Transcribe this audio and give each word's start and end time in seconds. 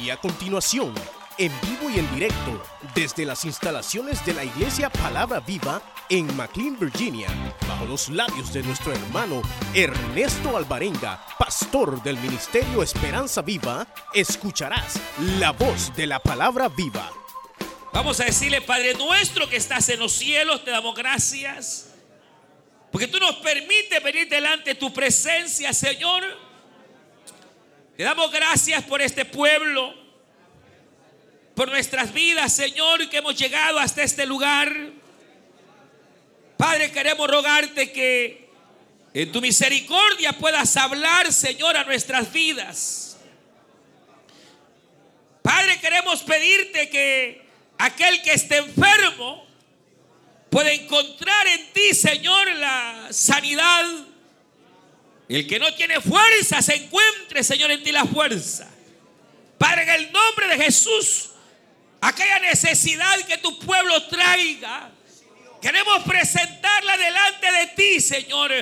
Y 0.00 0.10
a 0.10 0.16
continuación, 0.18 0.92
en 1.38 1.52
vivo 1.62 1.88
y 1.88 1.98
en 1.98 2.14
directo, 2.14 2.62
desde 2.94 3.24
las 3.24 3.44
instalaciones 3.44 4.24
de 4.26 4.34
la 4.34 4.44
Iglesia 4.44 4.90
Palabra 4.90 5.40
Viva 5.40 5.80
en 6.10 6.36
McLean, 6.36 6.78
Virginia, 6.78 7.28
bajo 7.66 7.86
los 7.86 8.10
labios 8.10 8.52
de 8.52 8.62
nuestro 8.62 8.92
hermano 8.92 9.40
Ernesto 9.74 10.56
Alvarenga, 10.56 11.24
pastor 11.38 12.02
del 12.02 12.18
Ministerio 12.18 12.82
Esperanza 12.82 13.40
Viva, 13.40 13.86
escucharás 14.12 15.00
la 15.38 15.52
voz 15.52 15.94
de 15.96 16.06
la 16.06 16.18
Palabra 16.18 16.68
Viva. 16.68 17.10
Vamos 17.92 18.20
a 18.20 18.24
decirle, 18.24 18.60
Padre 18.60 18.94
nuestro 18.94 19.48
que 19.48 19.56
estás 19.56 19.88
en 19.88 20.00
los 20.00 20.12
cielos, 20.12 20.62
te 20.62 20.70
damos 20.70 20.94
gracias. 20.94 21.94
Porque 22.92 23.08
tú 23.08 23.18
nos 23.18 23.36
permites 23.36 24.02
venir 24.02 24.28
delante 24.28 24.70
de 24.70 24.76
tu 24.76 24.92
presencia, 24.92 25.72
Señor. 25.72 26.45
Te 27.96 28.02
damos 28.02 28.30
gracias 28.30 28.84
por 28.84 29.00
este 29.00 29.24
pueblo, 29.24 29.94
por 31.54 31.68
nuestras 31.70 32.12
vidas, 32.12 32.52
Señor, 32.52 33.08
que 33.08 33.16
hemos 33.16 33.34
llegado 33.36 33.78
hasta 33.78 34.02
este 34.02 34.26
lugar. 34.26 34.70
Padre, 36.58 36.92
queremos 36.92 37.26
rogarte 37.26 37.90
que 37.92 38.50
en 39.14 39.32
tu 39.32 39.40
misericordia 39.40 40.34
puedas 40.34 40.76
hablar, 40.76 41.32
Señor, 41.32 41.74
a 41.74 41.84
nuestras 41.84 42.30
vidas. 42.30 43.16
Padre, 45.40 45.80
queremos 45.80 46.22
pedirte 46.22 46.90
que 46.90 47.46
aquel 47.78 48.20
que 48.20 48.32
esté 48.32 48.58
enfermo 48.58 49.46
pueda 50.50 50.70
encontrar 50.70 51.46
en 51.46 51.72
ti, 51.72 51.94
Señor, 51.94 52.56
la 52.56 53.08
sanidad. 53.10 54.05
El 55.28 55.46
que 55.46 55.58
no 55.58 55.74
tiene 55.74 56.00
fuerza 56.00 56.62
se 56.62 56.76
encuentre, 56.76 57.42
Señor, 57.42 57.70
en 57.70 57.82
ti 57.82 57.90
la 57.90 58.04
fuerza. 58.04 58.70
Padre, 59.58 59.82
en 59.82 59.88
el 59.90 60.12
nombre 60.12 60.48
de 60.48 60.64
Jesús, 60.64 61.30
aquella 62.00 62.38
necesidad 62.40 63.18
que 63.26 63.38
tu 63.38 63.58
pueblo 63.58 64.02
traiga, 64.04 64.90
queremos 65.60 66.04
presentarla 66.04 66.96
delante 66.96 67.52
de 67.52 67.66
ti, 67.68 68.00
Señor. 68.00 68.52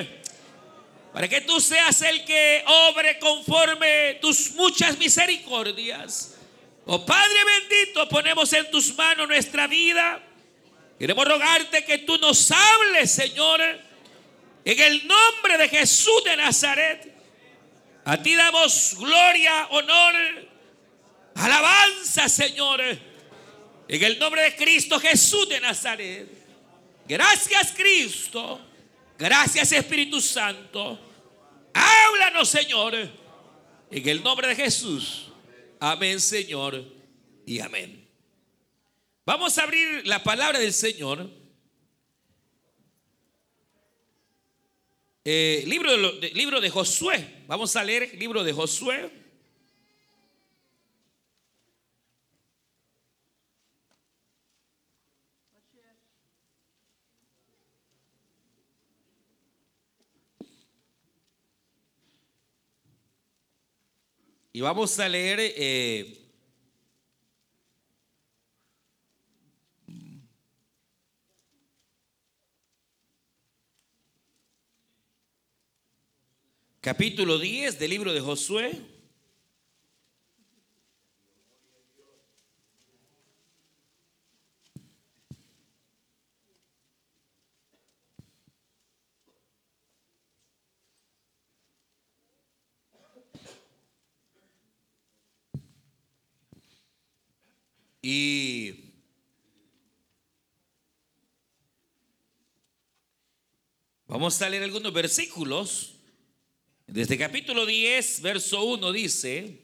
Para 1.13 1.27
que 1.27 1.41
tú 1.41 1.61
seas 1.61 2.01
el 2.01 2.25
que 2.25 2.63
obre 2.65 3.19
conforme 3.19 4.15
tus 4.21 4.51
muchas 4.51 4.97
misericordias. 4.97 6.35
Oh 6.87 7.05
Padre 7.05 7.37
bendito, 7.59 8.07
ponemos 8.09 8.51
en 8.53 8.69
tus 8.69 8.93
manos 8.95 9.27
nuestra 9.27 9.67
vida. 9.67 10.21
Queremos 10.99 11.25
rogarte 11.25 11.85
que 11.85 11.99
tú 11.99 12.17
nos 12.17 12.51
hables, 12.51 13.11
Señor, 13.11 13.61
en 14.65 14.79
el 14.79 15.07
nombre 15.07 15.57
de 15.59 15.69
Jesús 15.69 16.23
de 16.25 16.35
Nazaret. 16.35 17.13
A 18.03 18.21
ti 18.21 18.35
damos 18.35 18.95
gloria, 18.99 19.67
honor, 19.69 20.15
alabanza, 21.35 22.27
Señor, 22.27 22.81
en 22.81 24.03
el 24.03 24.19
nombre 24.19 24.41
de 24.41 24.55
Cristo 24.55 24.99
Jesús 24.99 25.47
de 25.47 25.59
Nazaret. 25.59 26.27
Gracias, 27.07 27.73
Cristo. 27.75 28.59
Gracias, 29.17 29.71
Espíritu 29.71 30.19
Santo. 30.19 30.99
Háblanos, 31.73 32.49
Señor, 32.49 32.95
en 32.95 34.09
el 34.09 34.23
nombre 34.23 34.47
de 34.47 34.55
Jesús. 34.55 35.27
Amén, 35.79 36.19
Señor, 36.19 36.83
y 37.45 37.59
amén. 37.59 38.07
Vamos 39.25 39.57
a 39.57 39.63
abrir 39.63 40.05
la 40.07 40.23
palabra 40.23 40.59
del 40.59 40.73
Señor. 40.73 41.44
Eh, 45.27 45.63
libro, 45.65 46.11
de, 46.19 46.29
libro 46.35 46.61
de 46.61 46.69
Josué. 46.69 47.25
Vamos 47.47 47.75
a 47.75 47.83
leer 47.83 48.03
el 48.13 48.19
libro 48.19 48.43
de 48.43 48.53
Josué. 48.53 49.09
Y 64.53 64.61
vamos 64.61 64.99
a 64.99 65.09
leer 65.09 65.39
eh, 65.41 66.24
capítulo 76.85 77.39
10 77.39 77.79
del 77.79 77.89
libro 77.89 78.13
de 78.13 78.21
Josué. 78.21 78.79
Y 98.03 98.93
vamos 104.05 104.39
a 104.39 104.49
leer 104.51 104.61
algunos 104.61 104.93
versículos. 104.93 105.94
Desde 106.95 107.17
capítulo 107.17 107.65
10, 107.65 108.21
verso 108.21 108.63
1 108.63 108.93
dice, 108.93 109.61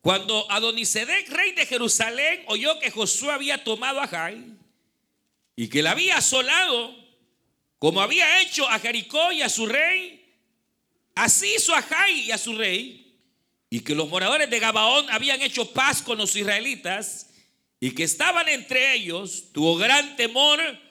cuando 0.00 0.50
Adonisedec, 0.50 1.28
rey 1.28 1.52
de 1.52 1.64
Jerusalén, 1.64 2.42
oyó 2.48 2.80
que 2.80 2.90
Josué 2.90 3.30
había 3.30 3.62
tomado 3.62 4.00
a 4.00 4.08
Jai 4.08 4.46
y 5.54 5.68
que 5.68 5.80
la 5.80 5.92
había 5.92 6.16
asolado, 6.16 6.96
como 7.78 8.00
había 8.00 8.42
hecho 8.42 8.68
a 8.68 8.80
Jericó 8.80 9.30
y 9.30 9.42
a 9.42 9.48
su 9.48 9.66
rey, 9.66 10.34
así 11.14 11.54
hizo 11.54 11.72
a 11.72 11.82
Jai 11.82 12.22
y 12.22 12.32
a 12.32 12.38
su 12.38 12.58
rey, 12.58 13.16
y 13.70 13.78
que 13.78 13.94
los 13.94 14.08
moradores 14.08 14.50
de 14.50 14.58
Gabaón 14.58 15.08
habían 15.10 15.40
hecho 15.40 15.72
paz 15.72 16.02
con 16.02 16.18
los 16.18 16.34
israelitas 16.34 17.30
y 17.78 17.92
que 17.92 18.02
estaban 18.02 18.48
entre 18.48 18.94
ellos, 18.94 19.52
tuvo 19.52 19.76
gran 19.76 20.16
temor 20.16 20.83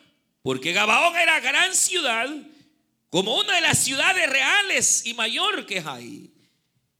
porque 0.43 0.73
Gabaón 0.73 1.15
era 1.15 1.39
gran 1.39 1.73
ciudad, 1.73 2.29
como 3.09 3.39
una 3.39 3.55
de 3.55 3.61
las 3.61 3.79
ciudades 3.79 4.29
reales 4.29 5.05
y 5.05 5.13
mayor 5.13 5.65
que 5.65 5.79
hay. 5.79 6.31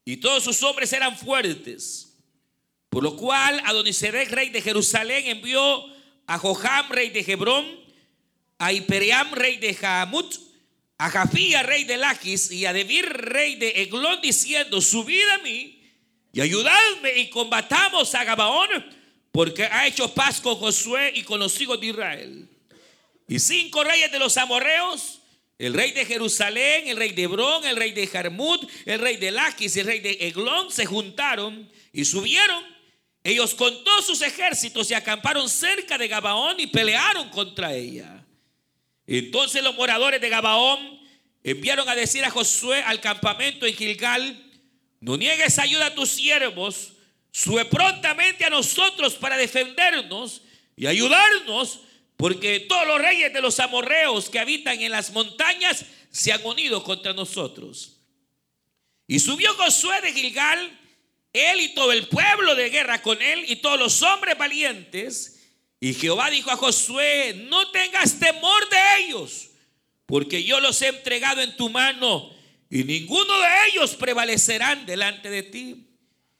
Y 0.06 0.18
todos 0.18 0.44
sus 0.44 0.64
hombres 0.64 0.92
eran 0.94 1.18
fuertes. 1.18 2.18
Por 2.90 3.04
lo 3.04 3.18
cual 3.18 3.62
Adonisedec, 3.66 4.32
rey 4.32 4.50
de 4.50 4.62
Jerusalén, 4.62 5.28
envió 5.28 5.86
a 6.26 6.38
Joham, 6.38 6.90
rey 6.90 7.10
de 7.10 7.20
Hebrón, 7.20 7.66
a 8.60 8.72
Ipeream, 8.72 9.32
rey 9.34 9.58
de 9.58 9.74
Jahamut, 9.74 10.34
a 10.98 11.10
Jafía, 11.10 11.64
rey 11.64 11.84
de 11.84 11.98
Laquis, 11.98 12.50
y 12.52 12.66
a 12.66 12.72
Debir, 12.72 13.06
rey 13.06 13.56
de 13.56 13.82
Eglón, 13.82 14.22
diciendo, 14.22 14.80
subid 14.80 15.28
a 15.30 15.40
mí 15.40 15.82
y 16.32 16.42
ayudadme 16.42 17.18
y 17.18 17.30
combatamos 17.30 18.16
a 18.16 18.24
Gabaón, 18.24 18.70
porque 19.32 19.66
ha 19.66 19.86
hecho 19.86 20.14
paz 20.14 20.40
con 20.40 20.56
Josué 20.56 21.12
y 21.14 21.24
con 21.24 21.40
los 21.40 21.60
hijos 21.60 21.80
de 21.82 21.88
Israel. 21.88 22.50
Y 23.28 23.40
cinco 23.40 23.84
reyes 23.84 24.12
de 24.12 24.20
los 24.20 24.38
amorreos, 24.38 25.20
el 25.58 25.74
rey 25.74 25.92
de 25.92 26.06
Jerusalén, 26.06 26.88
el 26.88 26.98
rey 26.98 27.12
de 27.12 27.24
Hebrón, 27.24 27.66
el 27.66 27.76
rey 27.76 27.92
de 27.92 28.08
Jarmut, 28.08 28.70
el 28.86 29.00
rey 29.00 29.18
de 29.18 29.32
Laquis 29.32 29.78
el 29.78 29.86
rey 29.86 30.00
de 30.00 30.18
Eglón 30.28 30.72
se 30.72 30.86
juntaron 30.86 31.72
y 31.92 32.06
subieron. 32.06 32.64
Ellos 33.24 33.56
con 33.56 33.84
todos 33.84 34.06
sus 34.06 34.22
ejércitos 34.22 34.88
se 34.88 34.96
acamparon 34.96 35.48
cerca 35.48 35.98
de 35.98 36.10
Gabaón 36.10 36.60
y 36.60 36.68
pelearon 36.68 37.30
contra 37.30 37.74
ella. 37.74 38.26
Entonces 39.08 39.64
los 39.64 39.76
moradores 39.76 40.20
de 40.20 40.30
Gabaón 40.30 41.00
enviaron 41.44 41.88
a 41.88 41.96
decir 41.96 42.26
a 42.26 42.30
Josué 42.30 42.82
al 42.84 43.00
campamento 43.00 43.66
en 43.66 43.74
Gilgal, 43.74 44.52
no 45.00 45.18
niegues 45.18 45.60
ayuda 45.60 45.88
a 45.88 45.96
tus 45.96 46.10
siervos, 46.10 46.94
sube 47.32 47.66
prontamente 47.66 48.46
a 48.46 48.50
nosotros 48.50 49.16
para 49.16 49.38
defendernos 49.38 50.42
y 50.76 50.88
ayudarnos 50.88 51.82
porque 52.18 52.62
todos 52.62 52.88
los 52.88 53.02
reyes 53.02 53.34
de 53.34 53.42
los 53.42 53.60
amorreos 53.60 54.30
que 54.30 54.40
habitan 54.40 54.80
en 54.82 54.92
las 54.92 55.12
montañas 55.12 55.86
se 56.12 56.32
han 56.32 56.46
unido 56.46 56.84
contra 56.84 57.14
nosotros. 57.14 57.98
Y 59.08 59.20
subió 59.20 59.54
Josué 59.56 60.02
de 60.02 60.14
Gilgal, 60.14 60.80
él 61.34 61.62
y 61.62 61.74
todo 61.74 61.92
el 61.92 62.08
pueblo 62.08 62.56
de 62.56 62.70
guerra 62.70 63.02
con 63.02 63.22
él 63.22 63.44
y 63.48 63.58
todos 63.58 63.80
los 63.80 64.02
hombres 64.02 64.38
valientes. 64.38 65.42
Y 65.80 65.94
Jehová 65.94 66.30
dijo 66.30 66.52
a 66.52 66.56
Josué, 66.56 67.34
no 67.50 67.72
tengas 67.72 68.20
temor 68.20 68.70
de 68.70 68.78
ellos, 69.00 69.50
porque 70.06 70.44
yo 70.44 70.60
los 70.60 70.82
he 70.82 70.88
entregado 70.88 71.42
en 71.42 71.58
tu 71.58 71.70
mano 71.70 72.32
y 72.70 72.84
ninguno 72.86 73.40
de 73.40 73.48
ellos 73.70 73.96
prevalecerán 73.96 74.86
delante 74.86 75.30
de 75.30 75.44
ti. 75.44 75.88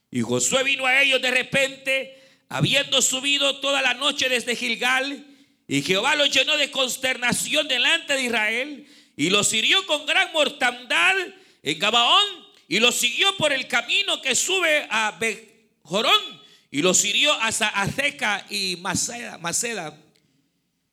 Y 0.10 0.22
Josué 0.22 0.64
vino 0.64 0.86
a 0.86 1.02
ellos 1.02 1.22
de 1.22 1.32
repente, 1.32 2.22
habiendo 2.50 3.02
subido 3.02 3.60
toda 3.60 3.82
la 3.82 3.96
noche 3.96 4.30
desde 4.30 4.56
Gilgal, 4.56 5.26
y 5.74 5.82
Jehová 5.82 6.16
los 6.16 6.30
llenó 6.30 6.56
de 6.56 6.70
consternación 6.70 7.68
delante 7.68 8.14
de 8.14 8.22
Israel 8.22 8.88
y 9.18 9.32
los 9.32 9.52
hirió 9.54 9.84
con 9.88 10.06
gran 10.06 10.32
mortandad 10.32 11.16
en 11.64 11.80
Gabaón 11.80 12.24
y 12.68 12.80
los 12.80 12.94
siguió 12.94 13.36
por 13.38 13.52
el 13.52 13.68
camino 13.68 14.22
que 14.22 14.36
sube 14.36 14.86
a 14.92 15.18
Bejorón 15.20 16.22
y 16.70 16.84
los 16.84 17.04
hirió 17.04 17.34
hasta 17.42 17.70
Azeca 17.70 18.46
y 18.52 18.78
Maceda. 18.82 19.98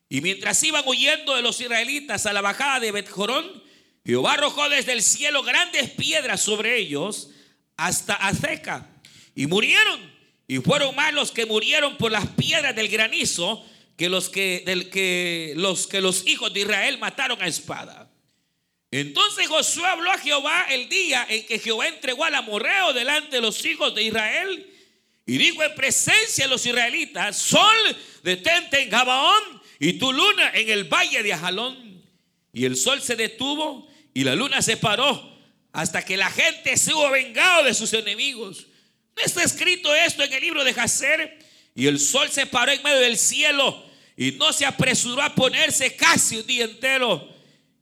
Y 0.09 0.21
mientras 0.21 0.63
iban 0.63 0.83
huyendo 0.87 1.35
de 1.35 1.43
los 1.43 1.61
israelitas 1.61 2.25
a 2.25 2.33
la 2.33 2.41
bajada 2.41 2.79
de 2.79 2.91
Betjorón, 2.91 3.61
Jehová 4.03 4.33
arrojó 4.33 4.67
desde 4.67 4.93
el 4.93 5.03
cielo 5.03 5.43
grandes 5.43 5.91
piedras 5.91 6.41
sobre 6.41 6.79
ellos 6.79 7.29
hasta 7.77 8.15
Azeca. 8.15 8.89
Y 9.35 9.45
murieron. 9.45 10.11
Y 10.47 10.57
fueron 10.57 10.95
más 10.95 11.13
los 11.13 11.31
que 11.31 11.45
murieron 11.45 11.97
por 11.97 12.11
las 12.11 12.25
piedras 12.29 12.75
del 12.75 12.87
granizo 12.87 13.63
que 13.97 14.09
los 14.09 14.29
que, 14.29 14.63
del, 14.65 14.89
que, 14.89 15.53
los, 15.55 15.87
que 15.87 16.01
los 16.01 16.25
hijos 16.27 16.53
de 16.53 16.61
Israel 16.61 16.97
mataron 16.97 17.41
a 17.41 17.47
espada. 17.47 18.11
Entonces 18.91 19.47
Josué 19.47 19.85
habló 19.85 20.11
a 20.11 20.17
Jehová 20.17 20.65
el 20.69 20.89
día 20.89 21.25
en 21.29 21.45
que 21.45 21.59
Jehová 21.59 21.87
entregó 21.87 22.25
al 22.25 22.35
amorreo 22.35 22.91
delante 22.93 23.37
de 23.37 23.41
los 23.41 23.63
hijos 23.65 23.95
de 23.95 24.03
Israel. 24.03 24.67
Y 25.25 25.37
dijo 25.37 25.63
en 25.63 25.73
presencia 25.75 26.45
de 26.45 26.49
los 26.49 26.65
israelitas, 26.65 27.37
sol, 27.37 27.97
detente 28.23 28.81
en 28.81 28.89
Gabaón 28.89 29.61
y 29.79 29.93
tu 29.93 30.11
luna 30.11 30.51
en 30.53 30.69
el 30.69 30.85
valle 30.85 31.23
de 31.23 31.33
Ajalón. 31.33 32.03
Y 32.51 32.65
el 32.65 32.75
sol 32.75 33.01
se 33.01 33.15
detuvo 33.15 33.87
y 34.13 34.25
la 34.25 34.35
luna 34.35 34.61
se 34.61 34.75
paró 34.75 35.31
hasta 35.71 36.03
que 36.03 36.17
la 36.17 36.29
gente 36.29 36.75
se 36.75 36.93
hubo 36.93 37.09
vengado 37.11 37.63
de 37.63 37.73
sus 37.73 37.93
enemigos. 37.93 38.67
¿No 39.15 39.23
está 39.23 39.43
escrito 39.43 39.93
esto 39.95 40.23
en 40.23 40.33
el 40.33 40.41
libro 40.41 40.63
de 40.63 40.73
Jacer? 40.73 41.39
Y 41.75 41.87
el 41.87 41.99
sol 41.99 42.29
se 42.29 42.45
paró 42.45 42.71
en 42.71 42.83
medio 42.83 42.99
del 42.99 43.17
cielo 43.17 43.85
y 44.17 44.33
no 44.33 44.51
se 44.53 44.65
apresuró 44.65 45.21
a 45.21 45.33
ponerse 45.33 45.95
casi 45.95 46.37
un 46.37 46.47
día 46.47 46.65
entero. 46.65 47.27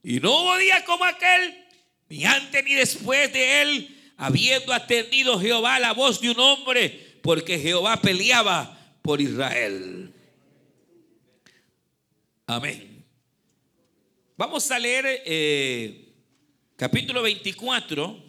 Y 0.03 0.19
no 0.19 0.41
hubo 0.41 0.57
día 0.57 0.85
como 0.85 1.03
aquel, 1.03 1.65
ni 2.07 2.23
antes 2.23 2.63
ni 2.63 2.75
después 2.75 3.33
de 3.33 3.61
él, 3.61 4.13
habiendo 4.17 4.73
atendido 4.73 5.39
Jehová 5.39 5.79
la 5.79 5.93
voz 5.93 6.21
de 6.21 6.29
un 6.29 6.39
hombre, 6.39 7.17
porque 7.21 7.59
Jehová 7.59 8.01
peleaba 8.01 8.77
por 9.01 9.19
Israel. 9.19 10.13
Amén. 12.45 13.05
Vamos 14.37 14.71
a 14.71 14.79
leer 14.79 15.23
eh, 15.25 16.13
capítulo 16.75 17.21
24. 17.21 18.28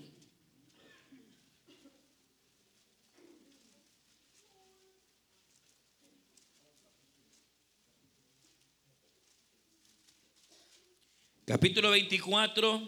Capítulo 11.50 11.90
24. 11.90 12.80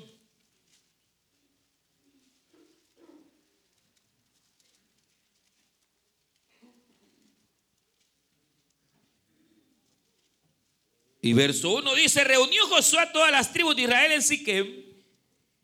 Y 11.23 11.32
verso 11.32 11.75
1 11.75 11.94
dice, 11.97 12.23
reunió 12.23 12.64
Josué 12.69 13.00
a 13.00 13.11
todas 13.11 13.32
las 13.32 13.53
tribus 13.53 13.75
de 13.75 13.82
Israel 13.82 14.12
en 14.12 14.23
Siquem 14.23 14.85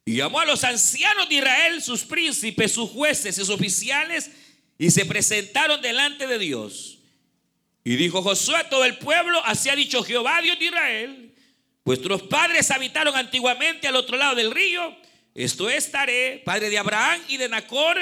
y 0.05 0.17
llamó 0.17 0.41
a 0.41 0.45
los 0.45 0.65
ancianos 0.65 1.29
de 1.29 1.37
Israel, 1.37 1.81
sus 1.81 2.03
príncipes, 2.03 2.73
sus 2.73 2.91
jueces 2.91 3.37
sus 3.37 3.49
oficiales, 3.49 4.29
y 4.77 4.91
se 4.91 5.07
presentaron 5.07 5.81
delante 5.81 6.27
de 6.27 6.41
Dios. 6.41 6.99
Y 7.85 7.95
dijo 7.95 8.23
Josué 8.23 8.57
a 8.57 8.69
todo 8.69 8.85
el 8.85 8.99
pueblo, 8.99 9.41
así 9.45 9.69
ha 9.69 9.77
dicho 9.77 10.03
Jehová, 10.03 10.43
Dios 10.43 10.59
de 10.59 10.65
Israel, 10.65 11.28
vuestros 11.89 12.21
padres 12.25 12.71
habitaron 12.71 13.17
antiguamente 13.17 13.89
al 13.89 13.97
otro 13.97 14.19
lado 14.19 14.35
del 14.35 14.51
río, 14.51 14.95
esto 15.35 15.71
es 15.71 15.91
Taré, 15.91 16.43
padre 16.45 16.69
de 16.69 16.77
Abraham 16.77 17.19
y 17.29 17.39
de 17.39 17.49
Nacor, 17.49 17.97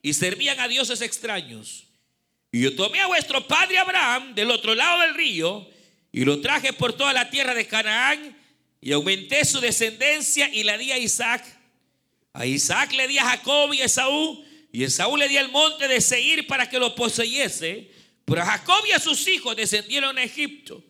y 0.00 0.12
servían 0.12 0.60
a 0.60 0.68
dioses 0.68 1.00
extraños. 1.00 1.88
Y 2.52 2.60
yo 2.60 2.76
tomé 2.76 3.00
a 3.00 3.08
vuestro 3.08 3.44
padre 3.48 3.78
Abraham 3.78 4.36
del 4.36 4.48
otro 4.48 4.76
lado 4.76 5.00
del 5.00 5.16
río, 5.16 5.68
y 6.12 6.24
lo 6.24 6.40
traje 6.40 6.72
por 6.72 6.92
toda 6.92 7.12
la 7.12 7.30
tierra 7.30 7.52
de 7.52 7.66
Canaán 7.66 8.38
y 8.80 8.92
aumenté 8.92 9.44
su 9.44 9.58
descendencia 9.58 10.48
y 10.48 10.62
la 10.62 10.78
di 10.78 10.92
a 10.92 10.98
Isaac. 10.98 11.44
A 12.34 12.46
Isaac 12.46 12.92
le 12.92 13.08
di 13.08 13.18
a 13.18 13.24
Jacob 13.24 13.74
y 13.74 13.80
a 13.80 13.86
Esaú 13.86 14.44
y 14.70 14.84
Esaú 14.84 15.16
le 15.16 15.26
di 15.26 15.36
al 15.36 15.50
monte 15.50 15.88
de 15.88 16.00
Seir 16.00 16.46
para 16.46 16.70
que 16.70 16.78
lo 16.78 16.94
poseyese. 16.94 17.90
Pero 18.24 18.42
a 18.42 18.46
Jacob 18.46 18.84
y 18.88 18.92
a 18.92 19.00
sus 19.00 19.26
hijos 19.26 19.56
descendieron 19.56 20.16
a 20.16 20.22
Egipto. 20.22 20.84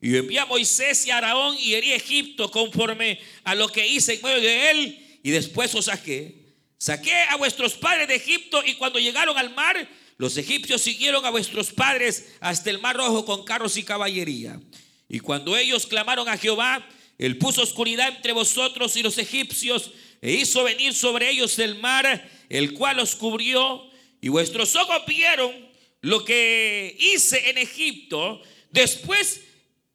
Y 0.00 0.16
envié 0.16 0.38
a 0.38 0.46
Moisés 0.46 1.06
y 1.06 1.10
a 1.10 1.18
Araón 1.18 1.56
y 1.58 1.74
herí 1.74 1.92
Egipto 1.92 2.50
conforme 2.50 3.18
a 3.44 3.54
lo 3.54 3.68
que 3.68 3.86
hice 3.86 4.14
en 4.14 4.22
medio 4.22 4.40
de 4.40 4.70
él. 4.70 5.18
Y 5.22 5.30
después 5.30 5.74
os 5.74 5.86
saqué. 5.86 6.46
Saqué 6.78 7.12
a 7.12 7.36
vuestros 7.36 7.74
padres 7.74 8.06
de 8.06 8.14
Egipto 8.14 8.62
y 8.64 8.74
cuando 8.74 9.00
llegaron 9.00 9.36
al 9.36 9.52
mar, 9.54 9.88
los 10.16 10.36
egipcios 10.36 10.82
siguieron 10.82 11.24
a 11.24 11.30
vuestros 11.30 11.72
padres 11.72 12.34
hasta 12.40 12.70
el 12.70 12.80
mar 12.80 12.96
rojo 12.96 13.24
con 13.24 13.44
carros 13.44 13.76
y 13.76 13.82
caballería. 13.82 14.60
Y 15.08 15.18
cuando 15.18 15.56
ellos 15.56 15.86
clamaron 15.86 16.28
a 16.28 16.36
Jehová, 16.36 16.86
él 17.18 17.36
puso 17.38 17.62
oscuridad 17.62 18.08
entre 18.08 18.32
vosotros 18.32 18.96
y 18.96 19.02
los 19.02 19.18
egipcios 19.18 19.90
e 20.20 20.32
hizo 20.32 20.62
venir 20.62 20.94
sobre 20.94 21.30
ellos 21.30 21.58
el 21.58 21.76
mar, 21.76 22.30
el 22.48 22.74
cual 22.74 22.98
los 22.98 23.16
cubrió. 23.16 23.88
Y 24.20 24.28
vuestros 24.28 24.74
ojos 24.76 25.02
vieron 25.06 25.52
lo 26.00 26.24
que 26.24 26.96
hice 26.98 27.50
en 27.50 27.58
Egipto. 27.58 28.40
Después, 28.70 29.40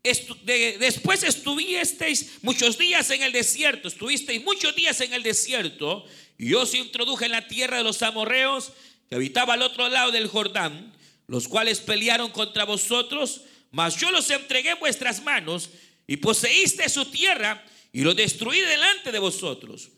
después 0.03 1.23
estuvisteis 1.23 2.39
muchos 2.41 2.77
días 2.77 3.09
en 3.09 3.23
el 3.23 3.31
desierto, 3.31 3.87
estuvisteis 3.87 4.43
muchos 4.43 4.75
días 4.75 4.99
en 5.01 5.13
el 5.13 5.23
desierto. 5.23 6.05
Y 6.37 6.49
yo 6.49 6.61
os 6.61 6.73
introduje 6.73 7.25
en 7.25 7.31
la 7.31 7.47
tierra 7.47 7.77
de 7.77 7.83
los 7.83 8.01
amorreos 8.01 8.73
habitaba 9.15 9.53
al 9.53 9.61
otro 9.61 9.89
lado 9.89 10.11
del 10.11 10.27
Jordán, 10.27 10.93
los 11.27 11.47
cuales 11.47 11.79
pelearon 11.79 12.31
contra 12.31 12.65
vosotros, 12.65 13.41
mas 13.71 13.95
yo 13.97 14.11
los 14.11 14.29
entregué 14.29 14.71
en 14.71 14.79
vuestras 14.79 15.23
manos 15.23 15.69
y 16.07 16.17
poseíste 16.17 16.89
su 16.89 17.05
tierra 17.05 17.63
y 17.91 18.01
lo 18.01 18.13
destruí 18.13 18.59
delante 18.59 19.11
de 19.11 19.19
vosotros. 19.19 19.89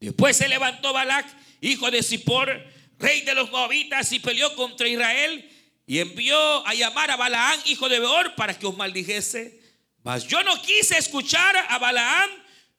Después 0.00 0.36
se 0.36 0.48
levantó 0.48 0.92
Balac, 0.92 1.26
hijo 1.60 1.90
de 1.90 2.02
Zippor, 2.02 2.66
rey 2.98 3.22
de 3.22 3.34
los 3.34 3.50
moabitas, 3.50 4.12
y 4.12 4.18
peleó 4.18 4.54
contra 4.54 4.88
Israel 4.88 5.50
y 5.86 5.98
envió 5.98 6.66
a 6.66 6.74
llamar 6.74 7.10
a 7.10 7.16
Balaán, 7.16 7.60
hijo 7.66 7.88
de 7.88 8.00
Beor, 8.00 8.34
para 8.34 8.58
que 8.58 8.66
os 8.66 8.76
maldijese. 8.76 9.60
Mas 10.02 10.26
yo 10.26 10.42
no 10.42 10.60
quise 10.62 10.98
escuchar 10.98 11.56
a 11.68 11.78
Balaán, 11.78 12.30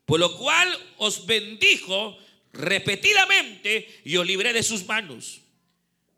por 0.05 0.19
lo 0.19 0.37
cual 0.37 0.77
os 0.97 1.25
bendijo 1.25 2.17
repetidamente 2.53 4.01
y 4.05 4.17
os 4.17 4.25
libré 4.25 4.53
de 4.53 4.63
sus 4.63 4.85
manos. 4.85 5.41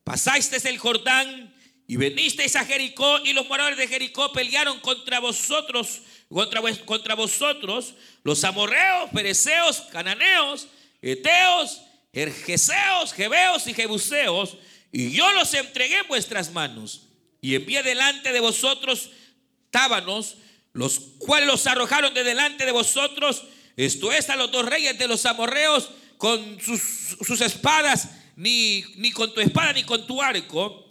Pasasteis 0.03 0.65
el 0.65 0.77
Jordán 0.77 1.53
y 1.88 1.95
venisteis 1.95 2.55
a 2.55 2.65
Jericó 2.65 3.19
y 3.23 3.33
los 3.33 3.47
moradores 3.47 3.77
de 3.77 3.88
Jericó 3.88 4.31
pelearon 4.31 4.79
contra 4.81 5.19
vosotros, 5.19 6.01
contra, 6.29 7.15
vosotros, 7.15 7.93
los 8.23 8.43
amorreos, 8.43 9.09
pereceos, 9.13 9.81
cananeos, 9.91 10.67
eteos, 11.01 11.81
jerjeseos, 12.13 13.13
jebeos 13.13 13.67
y 13.67 13.73
jebuseos, 13.73 14.57
y 14.91 15.12
yo 15.12 15.32
los 15.34 15.53
entregué 15.53 16.00
en 16.00 16.08
vuestras 16.08 16.51
manos 16.51 17.10
y 17.41 17.56
envié 17.56 17.84
delante 17.84 18.32
de 18.32 18.39
vosotros 18.39 19.12
tábanos, 19.70 20.38
los 20.74 21.00
cuales 21.20 21.48
los 21.48 21.67
arrojaron 21.67 22.13
de 22.13 22.24
delante 22.24 22.65
de 22.65 22.72
vosotros, 22.72 23.44
esto 23.75 24.12
es 24.12 24.29
a 24.29 24.36
los 24.36 24.51
dos 24.51 24.65
reyes 24.65 24.98
de 24.98 25.08
los 25.08 25.25
amorreos, 25.25 25.89
con 26.17 26.60
sus, 26.60 27.41
espadas, 27.41 28.10
ni, 28.36 28.84
ni 28.96 29.12
con 29.12 29.34
tu 29.34 29.39
espada, 29.39 29.74
ni 29.74 29.84
con 29.84 30.06
tu 30.08 30.22
arco. 30.22 30.89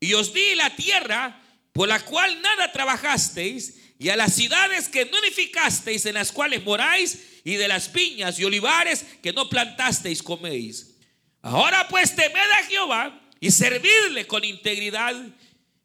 Y 0.00 0.14
os 0.14 0.32
di 0.32 0.54
la 0.54 0.74
tierra 0.76 1.42
por 1.72 1.88
la 1.88 2.00
cual 2.00 2.40
nada 2.42 2.72
trabajasteis, 2.72 3.74
y 3.98 4.10
a 4.10 4.16
las 4.16 4.34
ciudades 4.34 4.88
que 4.88 5.06
no 5.06 5.18
edificasteis, 5.18 6.06
en 6.06 6.14
las 6.14 6.30
cuales 6.30 6.64
moráis, 6.64 7.40
y 7.44 7.56
de 7.56 7.66
las 7.66 7.88
piñas 7.88 8.38
y 8.38 8.44
olivares 8.44 9.04
que 9.22 9.32
no 9.32 9.48
plantasteis, 9.48 10.22
coméis. 10.22 10.94
Ahora 11.42 11.88
pues 11.88 12.14
temed 12.14 12.36
a 12.36 12.66
Jehová 12.66 13.27
y 13.40 13.50
servidle 13.50 14.26
con 14.26 14.44
integridad, 14.44 15.14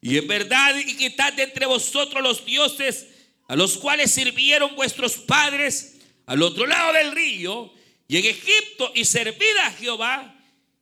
y 0.02 0.18
en 0.18 0.28
verdad 0.28 0.76
y 0.78 0.96
quitad 0.98 1.34
de 1.34 1.44
entre 1.44 1.66
vosotros 1.66 2.22
los 2.22 2.46
dioses 2.46 3.08
a 3.48 3.56
los 3.56 3.78
cuales 3.78 4.12
sirvieron 4.12 4.76
vuestros 4.76 5.14
padres 5.14 5.98
al 6.26 6.42
otro 6.42 6.66
lado 6.66 6.94
del 6.94 7.12
río, 7.12 7.74
y 8.08 8.18
en 8.18 8.26
Egipto 8.26 8.92
y 8.96 9.06
servir 9.06 9.58
a 9.64 9.72
Jehová. 9.72 10.36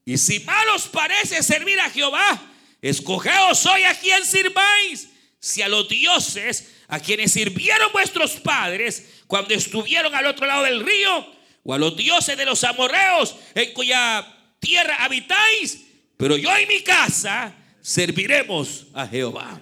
Y 0.05 0.17
si 0.17 0.39
mal 0.41 0.67
os 0.69 0.87
parece 0.87 1.43
servir 1.43 1.79
a 1.79 1.89
Jehová, 1.89 2.41
escogeos 2.81 3.65
hoy 3.65 3.83
a 3.83 3.97
quien 3.99 4.25
sirváis. 4.25 5.07
Si 5.39 5.61
a 5.61 5.69
los 5.69 5.89
dioses 5.89 6.71
a 6.87 6.99
quienes 6.99 7.31
sirvieron 7.31 7.91
vuestros 7.93 8.33
padres 8.33 9.21
cuando 9.25 9.53
estuvieron 9.53 10.13
al 10.13 10.27
otro 10.27 10.45
lado 10.45 10.63
del 10.63 10.85
río, 10.85 11.25
o 11.63 11.73
a 11.73 11.77
los 11.77 11.95
dioses 11.95 12.37
de 12.37 12.45
los 12.45 12.63
amorreos 12.63 13.35
en 13.55 13.73
cuya 13.73 14.27
tierra 14.59 15.03
habitáis, 15.03 15.85
pero 16.21 16.37
yo 16.37 16.51
y 16.59 16.67
mi 16.67 16.81
casa 16.81 17.51
serviremos 17.81 18.85
a 18.93 19.07
Jehová. 19.07 19.59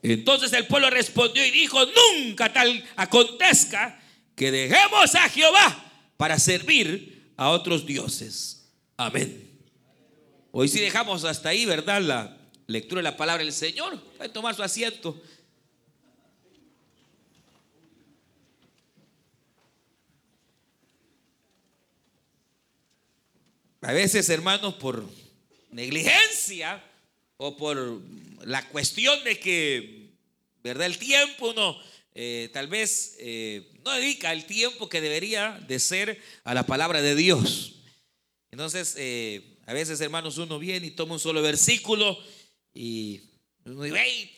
Entonces 0.00 0.52
el 0.52 0.68
pueblo 0.68 0.88
respondió 0.90 1.44
y 1.44 1.50
dijo, 1.50 1.80
nunca 1.86 2.52
tal 2.52 2.84
acontezca 2.94 4.00
que 4.36 4.52
dejemos 4.52 5.12
a 5.16 5.28
Jehová 5.28 5.92
para 6.16 6.38
servir 6.38 7.32
a 7.36 7.48
otros 7.50 7.84
dioses. 7.84 8.68
Amén. 8.96 9.50
Hoy 10.52 10.68
sí 10.68 10.78
dejamos 10.78 11.24
hasta 11.24 11.48
ahí, 11.48 11.66
¿verdad? 11.66 12.00
La 12.00 12.36
lectura 12.68 13.00
de 13.00 13.10
la 13.10 13.16
palabra 13.16 13.42
del 13.42 13.52
Señor. 13.52 14.00
Pueden 14.16 14.32
tomar 14.32 14.54
su 14.54 14.62
asiento. 14.62 15.20
A 23.86 23.92
veces, 23.92 24.28
hermanos, 24.30 24.74
por 24.74 25.08
negligencia 25.70 26.82
o 27.36 27.56
por 27.56 28.02
la 28.44 28.68
cuestión 28.70 29.22
de 29.22 29.38
que, 29.38 30.08
¿verdad? 30.64 30.86
El 30.86 30.98
tiempo 30.98 31.52
no, 31.52 31.80
eh, 32.12 32.50
tal 32.52 32.66
vez 32.66 33.14
eh, 33.20 33.70
no 33.84 33.92
dedica 33.92 34.32
el 34.32 34.44
tiempo 34.44 34.88
que 34.88 35.00
debería 35.00 35.64
de 35.68 35.78
ser 35.78 36.20
a 36.42 36.52
la 36.52 36.66
palabra 36.66 37.00
de 37.00 37.14
Dios. 37.14 37.76
Entonces, 38.50 38.96
eh, 38.98 39.56
a 39.66 39.72
veces, 39.72 40.00
hermanos, 40.00 40.36
uno 40.38 40.58
viene 40.58 40.88
y 40.88 40.90
toma 40.90 41.14
un 41.14 41.20
solo 41.20 41.40
versículo 41.40 42.18
y 42.74 43.20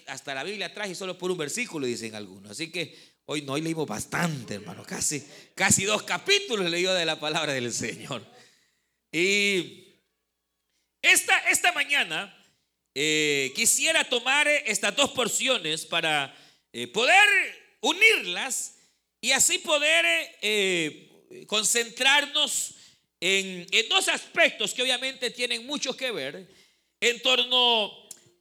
hasta 0.08 0.34
la 0.34 0.44
Biblia 0.44 0.74
traje 0.74 0.94
solo 0.94 1.16
por 1.16 1.30
un 1.30 1.38
versículo, 1.38 1.86
dicen 1.86 2.14
algunos. 2.14 2.50
Así 2.50 2.70
que 2.70 2.94
hoy 3.24 3.40
no, 3.40 3.54
hoy 3.54 3.62
leímos 3.62 3.86
bastante, 3.86 4.56
hermano, 4.56 4.84
casi, 4.86 5.26
casi 5.54 5.86
dos 5.86 6.02
capítulos 6.02 6.70
leído 6.70 6.92
de 6.92 7.06
la 7.06 7.18
palabra 7.18 7.54
del 7.54 7.72
Señor. 7.72 8.36
Y 9.12 9.94
esta, 11.02 11.38
esta 11.50 11.72
mañana 11.72 12.34
quisiera 12.94 14.02
tomar 14.04 14.48
estas 14.48 14.94
dos 14.96 15.10
porciones 15.10 15.86
para 15.86 16.34
poder 16.92 17.28
unirlas 17.80 18.74
y 19.20 19.32
así 19.32 19.58
poder 19.58 20.04
eh, 20.42 21.44
concentrarnos 21.46 22.74
en, 23.20 23.66
dos 23.88 24.08
aspectos 24.08 24.72
que 24.72 24.82
obviamente 24.82 25.30
tienen 25.30 25.66
mucho 25.66 25.96
que 25.96 26.10
ver 26.10 26.48
en 27.00 27.20
torno 27.20 27.92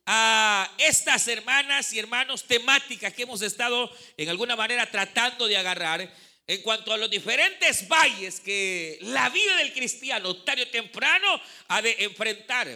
a 0.05 0.71
estas 0.77 1.27
hermanas 1.27 1.91
y 1.93 1.99
hermanos 1.99 2.43
temáticas 2.43 3.13
que 3.13 3.23
hemos 3.23 3.41
estado 3.41 3.91
en 4.15 4.29
alguna 4.29 4.55
manera 4.55 4.89
tratando 4.89 5.47
de 5.47 5.57
agarrar 5.57 6.13
en 6.47 6.61
cuanto 6.61 6.93
a 6.93 6.97
los 6.97 7.09
diferentes 7.09 7.87
valles 7.87 8.39
que 8.39 8.97
la 9.01 9.29
vida 9.29 9.57
del 9.57 9.73
cristiano 9.73 10.35
tarde 10.43 10.63
o 10.63 10.67
temprano 10.69 11.41
ha 11.67 11.81
de 11.81 11.95
enfrentar. 11.99 12.67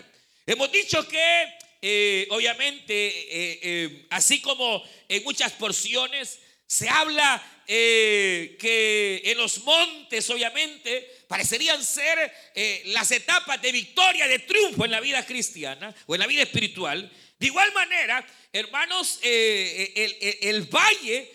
Hemos 0.45 0.71
dicho 0.71 1.07
que 1.07 1.53
eh, 1.81 2.27
obviamente, 2.29 2.85
eh, 2.93 4.05
así 4.09 4.41
como 4.41 4.83
en 5.07 5.23
muchas 5.23 5.53
porciones, 5.53 6.39
se 6.67 6.87
habla 6.87 7.43
eh, 7.67 8.57
que 8.59 9.21
en 9.25 9.37
los 9.37 9.63
montes, 9.63 10.29
obviamente, 10.29 11.19
parecerían 11.27 11.83
ser 11.83 12.33
eh, 12.55 12.83
las 12.87 13.11
etapas 13.11 13.61
de 13.61 13.71
victoria, 13.71 14.27
de 14.27 14.39
triunfo 14.39 14.85
en 14.85 14.91
la 14.91 14.99
vida 14.99 15.25
cristiana 15.25 15.93
o 16.05 16.15
en 16.15 16.19
la 16.19 16.27
vida 16.27 16.43
espiritual. 16.43 17.11
De 17.37 17.47
igual 17.47 17.73
manera, 17.73 18.25
hermanos, 18.53 19.19
eh, 19.21 20.39
el, 20.43 20.61
valle 20.63 21.31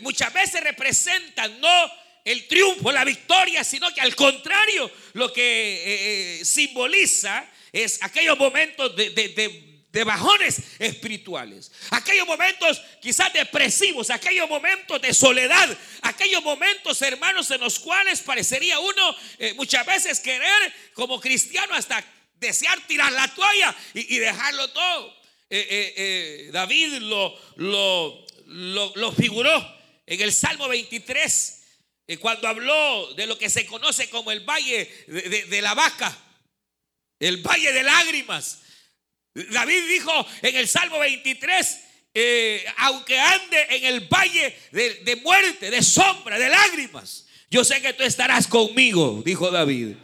muchas 0.00 0.32
veces 0.32 0.62
representa 0.62 1.48
no 1.48 1.90
el 2.24 2.46
triunfo, 2.46 2.92
la 2.92 3.04
victoria, 3.04 3.64
sino 3.64 3.92
que 3.94 4.00
al 4.00 4.14
contrario, 4.14 4.90
lo 5.14 5.32
que 5.32 6.40
simboliza 6.44 7.46
es 7.72 7.98
aquellos 8.02 8.38
momentos 8.38 8.94
de 8.94 9.70
de 9.92 10.04
bajones 10.04 10.62
espirituales, 10.78 11.72
aquellos 11.90 12.26
momentos 12.26 12.80
quizás 13.00 13.32
depresivos, 13.32 14.10
aquellos 14.10 14.48
momentos 14.48 15.02
de 15.02 15.12
soledad, 15.12 15.76
aquellos 16.02 16.42
momentos, 16.44 17.02
hermanos, 17.02 17.50
en 17.50 17.60
los 17.60 17.80
cuales 17.80 18.20
parecería 18.20 18.78
uno 18.78 19.16
eh, 19.38 19.52
muchas 19.54 19.84
veces 19.84 20.20
querer 20.20 20.72
como 20.94 21.20
cristiano 21.20 21.74
hasta 21.74 22.04
desear 22.38 22.78
tirar 22.86 23.10
la 23.12 23.26
toalla 23.34 23.74
y, 23.94 24.16
dejarlo 24.18 24.70
todo. 24.70 25.16
Eh, 25.50 25.94
eh, 25.96 26.50
David 26.52 26.98
lo, 27.00 27.36
lo, 27.56 28.24
lo, 28.94 29.12
figuró 29.12 29.79
en 30.10 30.20
el 30.20 30.32
Salmo 30.32 30.66
23, 30.66 31.62
cuando 32.18 32.48
habló 32.48 33.14
de 33.14 33.26
lo 33.28 33.38
que 33.38 33.48
se 33.48 33.64
conoce 33.64 34.10
como 34.10 34.32
el 34.32 34.40
valle 34.40 34.90
de 35.06 35.62
la 35.62 35.74
vaca, 35.74 36.18
el 37.20 37.36
valle 37.36 37.72
de 37.72 37.84
lágrimas. 37.84 38.58
David 39.34 39.86
dijo 39.86 40.26
en 40.42 40.56
el 40.56 40.66
Salmo 40.66 40.98
23, 40.98 41.80
eh, 42.12 42.64
aunque 42.78 43.20
ande 43.20 43.66
en 43.70 43.84
el 43.84 44.00
valle 44.08 44.58
de, 44.72 45.20
muerte, 45.22 45.70
de 45.70 45.80
sombra, 45.80 46.40
de 46.40 46.48
lágrimas, 46.48 47.28
yo 47.48 47.62
sé 47.64 47.80
que 47.80 47.92
tú 47.92 48.02
estarás 48.02 48.48
conmigo, 48.48 49.22
dijo 49.24 49.48
David. 49.48 49.94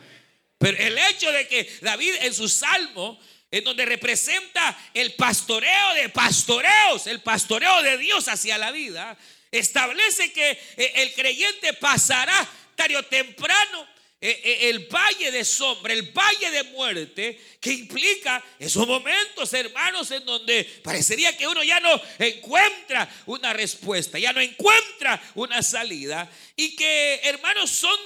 Pero 0.58 0.78
el 0.78 0.96
hecho 0.98 1.32
de 1.32 1.48
que 1.48 1.68
David 1.80 2.14
en 2.20 2.32
su 2.32 2.48
salmo, 2.48 3.18
en 3.50 3.64
donde 3.64 3.84
representa 3.84 4.78
el 4.94 5.14
pastoreo 5.14 5.94
de 5.94 6.10
pastoreos, 6.10 7.08
el 7.08 7.22
pastoreo 7.22 7.82
de 7.82 7.98
Dios 7.98 8.28
hacia 8.28 8.56
la 8.56 8.70
vida, 8.70 9.18
establece 9.50 10.32
que 10.32 10.50
eh, 10.50 10.92
el 10.96 11.14
creyente 11.14 11.72
pasará 11.74 12.48
tarde 12.74 12.96
o 12.96 13.02
temprano 13.02 13.86
eh, 14.18 14.40
eh, 14.42 14.70
el 14.70 14.88
valle 14.88 15.30
de 15.30 15.44
sombra, 15.44 15.92
el 15.92 16.10
valle 16.10 16.50
de 16.50 16.62
muerte, 16.64 17.38
que 17.60 17.70
implica 17.70 18.42
esos 18.58 18.86
momentos, 18.86 19.52
hermanos, 19.52 20.10
en 20.10 20.24
donde 20.24 20.64
parecería 20.82 21.36
que 21.36 21.46
uno 21.46 21.62
ya 21.62 21.80
no 21.80 22.00
encuentra 22.18 23.08
una 23.26 23.52
respuesta, 23.52 24.18
ya 24.18 24.32
no 24.32 24.40
encuentra 24.40 25.22
una 25.34 25.62
salida, 25.62 26.30
y 26.56 26.74
que, 26.74 27.20
hermanos, 27.24 27.70
son 27.70 27.96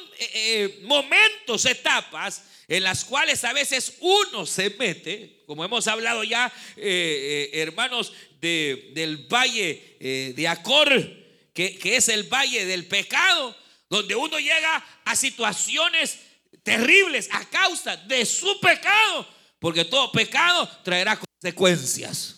momentos, 0.82 1.64
etapas 1.64 2.42
en 2.66 2.82
las 2.82 3.04
cuales 3.04 3.44
a 3.44 3.52
veces 3.52 3.94
uno 4.00 4.46
se 4.46 4.70
mete, 4.70 5.42
como 5.46 5.64
hemos 5.64 5.86
hablado 5.86 6.24
ya, 6.24 6.52
hermanos, 6.76 8.12
del 8.40 9.26
valle 9.28 9.96
de 10.36 10.48
Acor, 10.48 11.19
que, 11.68 11.96
es 11.96 12.08
el 12.08 12.24
valle 12.24 12.64
del 12.64 12.86
pecado 12.86 13.56
donde 13.88 14.14
uno 14.14 14.38
llega 14.38 14.84
a 15.04 15.16
situaciones 15.16 16.18
terribles 16.62 17.28
a 17.32 17.44
causa 17.48 17.96
de 17.96 18.24
su 18.24 18.60
pecado, 18.60 19.26
porque 19.58 19.84
todo 19.84 20.12
pecado 20.12 20.68
traerá 20.84 21.18
consecuencias. 21.18 22.36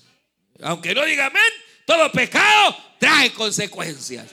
Aunque 0.63 0.95
no 0.95 1.05
diga 1.05 1.27
amén, 1.27 1.43
todo 1.85 2.11
pecado 2.11 2.77
trae 2.99 3.33
consecuencias. 3.33 4.31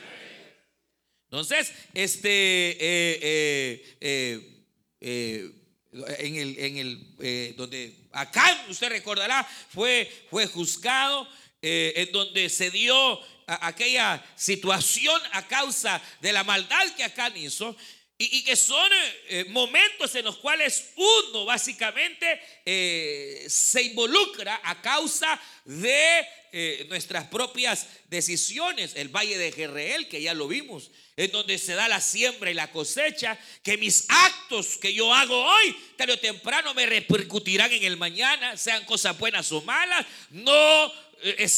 Entonces, 1.26 1.72
este, 1.94 2.72
eh, 2.80 3.98
eh, 4.00 4.66
eh, 5.02 5.52
en 5.92 6.36
el, 6.36 6.58
en 6.58 6.78
el 6.78 7.56
donde 7.56 7.96
acá 8.12 8.66
usted 8.70 8.90
recordará, 8.90 9.44
fue, 9.44 10.10
fue 10.30 10.48
juzgado, 10.48 11.28
en 11.62 12.12
donde 12.12 12.50
se 12.50 12.72
dio 12.72 13.20
aquella 13.62 14.24
situación 14.36 15.22
a 15.32 15.48
causa 15.48 16.02
de 16.22 16.34
la 16.34 16.44
maldad 16.44 16.88
que 16.96 17.04
Acán 17.04 17.36
hizo. 17.38 17.76
Y, 18.22 18.44
que 18.44 18.58
son 18.58 18.92
eh, 19.30 19.46
momentos 19.48 20.14
en 20.14 20.26
los 20.26 20.40
cuales 20.40 20.90
uno 20.98 21.46
básicamente 21.46 22.42
eh, 22.66 23.46
se 23.48 23.82
involucra 23.82 24.60
a 24.62 24.82
causa 24.82 25.40
de 25.64 26.28
eh, 26.52 26.86
nuestras 26.90 27.28
propias 27.28 27.88
decisiones. 28.10 28.94
El 28.96 29.08
valle 29.08 29.38
de 29.38 29.54
Jerreel, 29.54 30.10
que 30.10 30.22
ya 30.22 30.34
lo 30.34 30.50
vimos, 30.50 30.92
en 31.16 31.32
donde 31.32 31.58
se 31.58 31.76
da 31.76 31.88
la 31.88 32.02
siembra 32.02 32.52
y 32.52 32.56
la 32.56 32.72
cosecha, 32.72 33.38
que 33.64 33.78
mis 33.78 34.06
actos 34.10 34.78
que 34.78 34.94
yo 34.94 35.14
hago 35.14 35.42
hoy, 35.42 35.78
tarde 35.96 36.14
o 36.14 36.20
temprano 36.20 36.74
me 36.74 36.88
repercutirán 36.88 37.72
en 37.72 37.84
el 37.84 37.96
mañana, 37.96 38.58
sean 38.58 38.84
cosas 38.84 39.18
buenas 39.18 39.50
o 39.54 39.62
malas. 39.62 40.06
No 40.32 40.92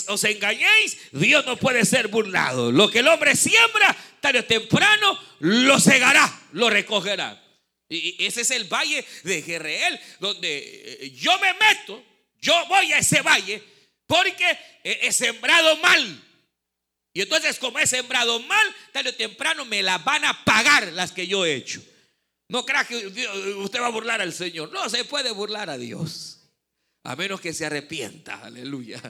os 0.07 0.23
engañéis, 0.23 0.97
Dios 1.11 1.45
no 1.45 1.57
puede 1.57 1.85
ser 1.85 2.07
burlado. 2.07 2.71
Lo 2.71 2.89
que 2.89 2.99
el 2.99 3.07
hombre 3.07 3.35
siembra, 3.35 3.95
tarde 4.19 4.39
o 4.39 4.45
temprano, 4.45 5.19
lo 5.39 5.79
segará, 5.79 6.41
lo 6.53 6.69
recogerá. 6.69 7.41
Y 7.89 8.23
ese 8.25 8.41
es 8.41 8.51
el 8.51 8.65
valle 8.65 9.05
de 9.23 9.41
Jerreel, 9.41 9.99
donde 10.19 10.57
eh, 11.01 11.11
yo 11.11 11.37
me 11.39 11.53
meto, 11.53 12.03
yo 12.39 12.53
voy 12.67 12.93
a 12.93 12.99
ese 12.99 13.21
valle 13.21 13.61
porque 14.07 14.57
he 14.83 15.11
sembrado 15.11 15.77
mal. 15.77 16.23
Y 17.13 17.21
entonces 17.21 17.59
como 17.59 17.79
he 17.79 17.87
sembrado 17.87 18.39
mal, 18.41 18.75
tarde 18.93 19.09
o 19.09 19.15
temprano 19.15 19.65
me 19.65 19.83
la 19.83 19.97
van 19.97 20.23
a 20.25 20.45
pagar 20.45 20.91
las 20.93 21.11
que 21.11 21.27
yo 21.27 21.45
he 21.45 21.53
hecho. 21.53 21.81
No 22.47 22.65
crea 22.65 22.85
que 22.85 23.07
usted 23.57 23.81
va 23.81 23.87
a 23.87 23.91
burlar 23.91 24.21
al 24.21 24.33
Señor. 24.33 24.71
No 24.71 24.89
se 24.89 25.05
puede 25.05 25.31
burlar 25.31 25.69
a 25.69 25.77
Dios. 25.77 26.39
A 27.03 27.15
menos 27.15 27.39
que 27.39 27.53
se 27.53 27.65
arrepienta. 27.65 28.41
Aleluya. 28.43 29.01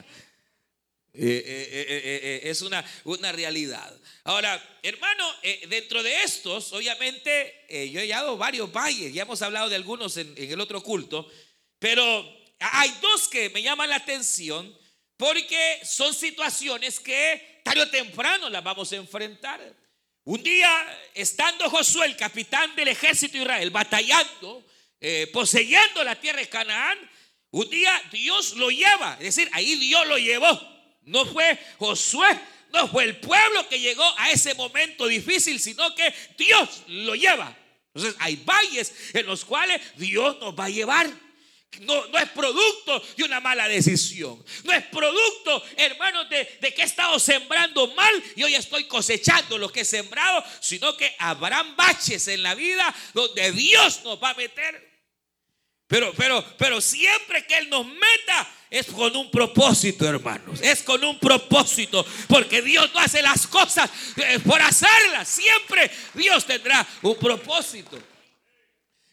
Eh, 1.13 1.43
eh, 1.45 2.39
eh, 2.45 2.49
es 2.49 2.61
una, 2.61 2.85
una 3.03 3.33
realidad. 3.33 3.93
Ahora, 4.23 4.79
hermano, 4.81 5.29
dentro 5.67 6.01
de 6.03 6.23
estos, 6.23 6.71
obviamente, 6.71 7.65
yo 7.91 7.99
he 7.99 8.03
hallado 8.03 8.37
varios 8.37 8.71
valles, 8.71 9.13
ya 9.13 9.23
hemos 9.23 9.41
hablado 9.41 9.67
de 9.67 9.75
algunos 9.75 10.15
en, 10.15 10.33
en, 10.37 10.51
el 10.51 10.61
otro 10.61 10.81
culto, 10.81 11.29
pero 11.79 12.03
hay 12.59 12.93
dos 13.01 13.27
que 13.27 13.49
me 13.49 13.61
llaman 13.61 13.89
la 13.89 13.97
atención 13.97 14.73
porque 15.17 15.81
son 15.83 16.13
situaciones 16.13 16.99
que 16.99 17.61
tarde 17.63 17.81
o 17.81 17.89
temprano 17.89 18.49
las 18.49 18.63
vamos 18.63 18.91
a 18.93 18.95
enfrentar. 18.95 19.59
Un 20.23 20.41
día, 20.41 21.09
estando 21.13 21.69
Josué, 21.69 22.05
el 22.05 22.15
capitán 22.15 22.73
del 22.75 22.87
ejército 22.87 23.33
de 23.33 23.43
Israel, 23.43 23.69
batallando, 23.69 24.65
poseyendo 25.33 26.03
la 26.03 26.15
tierra 26.15 26.39
de 26.39 26.47
Canaán, 26.47 26.97
un 27.49 27.69
día 27.69 28.01
Dios 28.11 28.55
lo 28.55 28.69
lleva. 28.69 29.17
Es 29.19 29.35
decir, 29.35 29.49
ahí 29.51 29.75
Dios 29.75 30.07
lo 30.07 30.17
llevó. 30.17 30.71
No 31.03 31.25
fue 31.25 31.57
Josué, 31.77 32.27
no 32.71 32.87
fue 32.87 33.03
el 33.03 33.17
pueblo 33.17 33.67
que 33.67 33.79
llegó 33.79 34.03
a 34.17 34.31
ese 34.31 34.53
momento 34.53 35.07
difícil, 35.07 35.59
sino 35.59 35.93
que 35.95 36.13
Dios 36.37 36.83
lo 36.87 37.15
lleva. 37.15 37.55
Entonces 37.93 38.15
hay 38.19 38.37
valles 38.37 38.93
en 39.13 39.25
los 39.25 39.43
cuales 39.43 39.81
Dios 39.97 40.37
nos 40.39 40.57
va 40.57 40.65
a 40.65 40.69
llevar. 40.69 41.09
No, 41.81 42.05
no, 42.07 42.17
es 42.17 42.29
producto 42.31 43.01
de 43.15 43.23
una 43.23 43.39
mala 43.39 43.67
decisión. 43.67 44.43
No 44.63 44.73
es 44.73 44.83
producto, 44.87 45.63
hermanos, 45.77 46.29
de, 46.29 46.57
de, 46.59 46.73
que 46.73 46.81
he 46.81 46.85
estado 46.85 47.17
sembrando 47.17 47.87
mal 47.93 48.23
y 48.35 48.43
hoy 48.43 48.55
estoy 48.55 48.85
cosechando 48.85 49.57
lo 49.57 49.71
que 49.71 49.81
he 49.81 49.85
sembrado, 49.85 50.43
sino 50.59 50.97
que 50.97 51.15
habrán 51.17 51.75
baches 51.77 52.27
en 52.27 52.43
la 52.43 52.55
vida 52.55 52.93
donde 53.13 53.53
Dios 53.53 54.01
nos 54.03 54.21
va 54.21 54.31
a 54.31 54.33
meter 54.33 54.91
pero, 55.91 56.13
pero, 56.13 56.41
pero 56.57 56.79
siempre 56.79 57.45
que 57.45 57.57
Él 57.57 57.69
nos 57.69 57.85
meta 57.85 58.49
es 58.71 58.87
con 58.87 59.13
un 59.17 59.29
propósito, 59.29 60.07
hermanos. 60.07 60.61
Es 60.61 60.81
con 60.81 61.03
un 61.03 61.19
propósito. 61.19 62.05
Porque 62.29 62.61
Dios 62.61 62.89
no 62.93 63.01
hace 63.01 63.21
las 63.21 63.45
cosas 63.45 63.91
eh, 64.15 64.39
por 64.39 64.61
hacerlas. 64.61 65.27
Siempre 65.27 65.91
Dios 66.13 66.45
tendrá 66.45 66.87
un 67.01 67.17
propósito. 67.17 68.01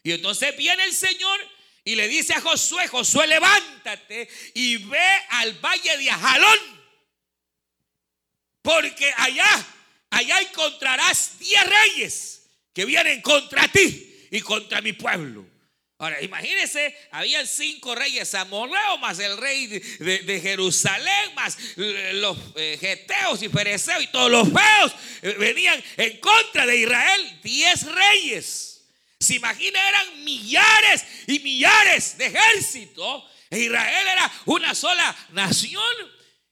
Y 0.01 0.13
entonces 0.13 0.55
viene 0.55 0.85
el 0.85 0.93
Señor 0.93 1.41
y 1.83 1.95
le 1.95 2.07
dice 2.07 2.33
a 2.33 2.39
Josué, 2.39 2.87
Josué, 2.87 3.27
levántate 3.27 4.29
y 4.53 4.77
ve 4.77 5.07
al 5.31 5.53
valle 5.55 5.97
de 5.97 6.09
Ajalón. 6.09 6.59
Porque 8.61 9.13
allá, 9.17 9.65
allá 10.09 10.39
encontrarás 10.39 11.37
diez 11.37 11.63
reyes 11.65 12.49
que 12.73 12.85
vienen 12.85 13.21
contra 13.21 13.67
ti 13.67 14.27
y 14.31 14.39
contra 14.39 14.79
mi 14.79 14.93
pueblo. 14.93 15.48
Ahora, 16.01 16.21
imagínense, 16.21 16.95
habían 17.11 17.45
cinco 17.45 17.93
reyes 17.93 18.33
amorreos, 18.33 19.01
más 19.01 19.19
el 19.19 19.35
rey 19.35 19.67
de, 19.67 20.39
Jerusalén, 20.41 21.35
más 21.35 21.57
los 22.13 22.37
eh, 22.55 22.77
geteos 22.79 23.43
y 23.43 23.49
fereceos 23.49 24.03
y 24.03 24.07
todos 24.07 24.31
los 24.31 24.47
feos 24.47 24.93
eh, 25.21 25.35
venían 25.37 25.83
en 25.97 26.17
contra 26.21 26.65
de 26.65 26.77
Israel. 26.77 27.39
Diez 27.43 27.83
reyes. 27.83 28.85
Se 29.19 29.35
imagina, 29.35 29.89
eran 29.89 30.23
millares 30.23 31.03
y 31.27 31.39
millares 31.39 32.17
de 32.17 32.27
ejército. 32.27 33.29
Israel 33.51 34.07
era 34.07 34.31
una 34.45 34.73
sola 34.73 35.13
nación. 35.31 35.83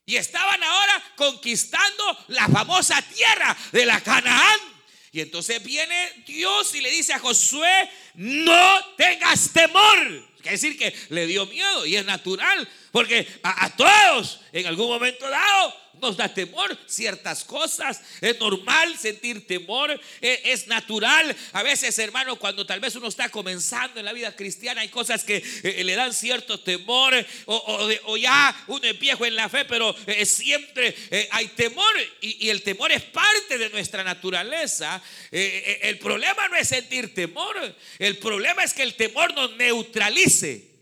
Y 0.06 0.18
estaban 0.18 0.62
ahora 0.62 1.04
conquistando 1.16 2.26
la 2.28 2.50
famosa 2.50 3.02
tierra 3.02 3.56
de 3.72 3.86
la 3.86 4.02
Canaán. 4.02 4.77
Y 5.18 5.22
entonces 5.22 5.64
viene 5.64 6.12
Dios 6.28 6.76
y 6.76 6.80
le 6.80 6.92
dice 6.92 7.12
a 7.12 7.18
Josué, 7.18 7.90
no 8.14 8.86
tengas 8.98 9.52
temor. 9.52 9.98
Quiere 10.36 10.52
decir 10.52 10.78
que 10.78 10.94
le 11.10 11.26
dio 11.26 11.48
miedo 11.48 11.88
y 11.88 11.96
es 11.96 12.06
natural, 12.06 12.70
porque 12.92 13.28
a, 13.42 13.66
a 13.66 13.76
todos 13.76 14.42
en 14.54 14.68
algún 14.68 14.88
momento 14.88 15.28
dado 15.28 15.76
nos 16.02 16.18
da 16.18 16.34
temor 16.34 16.78
ciertas 16.88 17.44
cosas. 17.44 18.02
Es 18.22 18.40
normal 18.40 18.98
sentir 18.98 19.46
temor, 19.48 20.00
e, 20.22 20.42
es, 20.46 20.68
natural. 20.68 21.36
A 21.54 21.64
veces, 21.64 21.98
hermano, 22.00 22.38
cuando 22.38 22.66
tal 22.66 22.80
vez 22.80 22.96
uno 22.96 23.08
está 23.08 23.30
comenzando 23.30 24.00
en 24.00 24.06
la 24.06 24.14
vida 24.14 24.36
cristiana, 24.36 24.82
hay 24.82 24.90
cosas 24.90 25.24
que 25.24 25.44
eh, 25.64 25.84
le 25.84 25.96
dan 25.96 26.14
cierto 26.14 26.60
temor 26.60 27.14
o, 27.46 28.18
ya 28.18 28.64
uno 28.68 28.86
es 28.86 29.00
viejo 29.00 29.26
en 29.26 29.36
la 29.36 29.50
fe, 29.50 29.66
pero 29.66 29.96
siempre 30.26 30.96
hay 31.32 31.48
temor 31.50 31.94
y, 32.22 32.50
el 32.50 32.64
temor 32.64 32.92
es 32.92 33.04
parte 33.04 33.58
de 33.58 33.70
nuestra 33.70 34.04
naturaleza. 34.04 35.02
el 35.32 35.98
problema 36.00 36.48
no 36.48 36.56
es 36.56 36.68
sentir 36.68 37.14
temor, 37.14 37.76
el 38.00 38.18
problema 38.18 38.64
es 38.64 38.74
que 38.74 38.84
el 38.84 38.96
temor 38.96 39.34
nos 39.34 39.56
neutralice. 39.56 40.78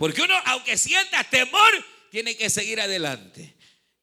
Porque 0.00 0.22
uno, 0.22 0.34
aunque 0.46 0.78
sienta 0.78 1.22
temor, 1.24 1.70
tiene 2.10 2.34
que 2.34 2.48
seguir 2.48 2.80
adelante. 2.80 3.54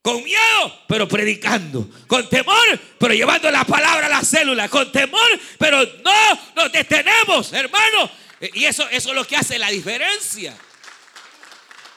Con 0.08 0.24
miedo, 0.24 0.86
pero 0.88 1.06
predicando. 1.06 1.86
Con 2.08 2.30
temor, 2.30 2.80
pero 2.98 3.14
llevando 3.14 3.52
la 3.52 3.66
palabra 3.66 4.06
a 4.06 4.10
la 4.10 4.22
célula. 4.22 4.70
Con 4.70 4.90
temor, 4.90 5.38
pero 5.58 5.86
no 6.02 6.40
nos 6.56 6.72
detenemos, 6.72 7.52
hermano. 7.52 8.10
Y 8.54 8.64
eso, 8.64 8.88
eso 8.88 9.10
es 9.10 9.16
lo 9.16 9.28
que 9.28 9.36
hace 9.36 9.60
la 9.60 9.70
diferencia. 9.70 10.58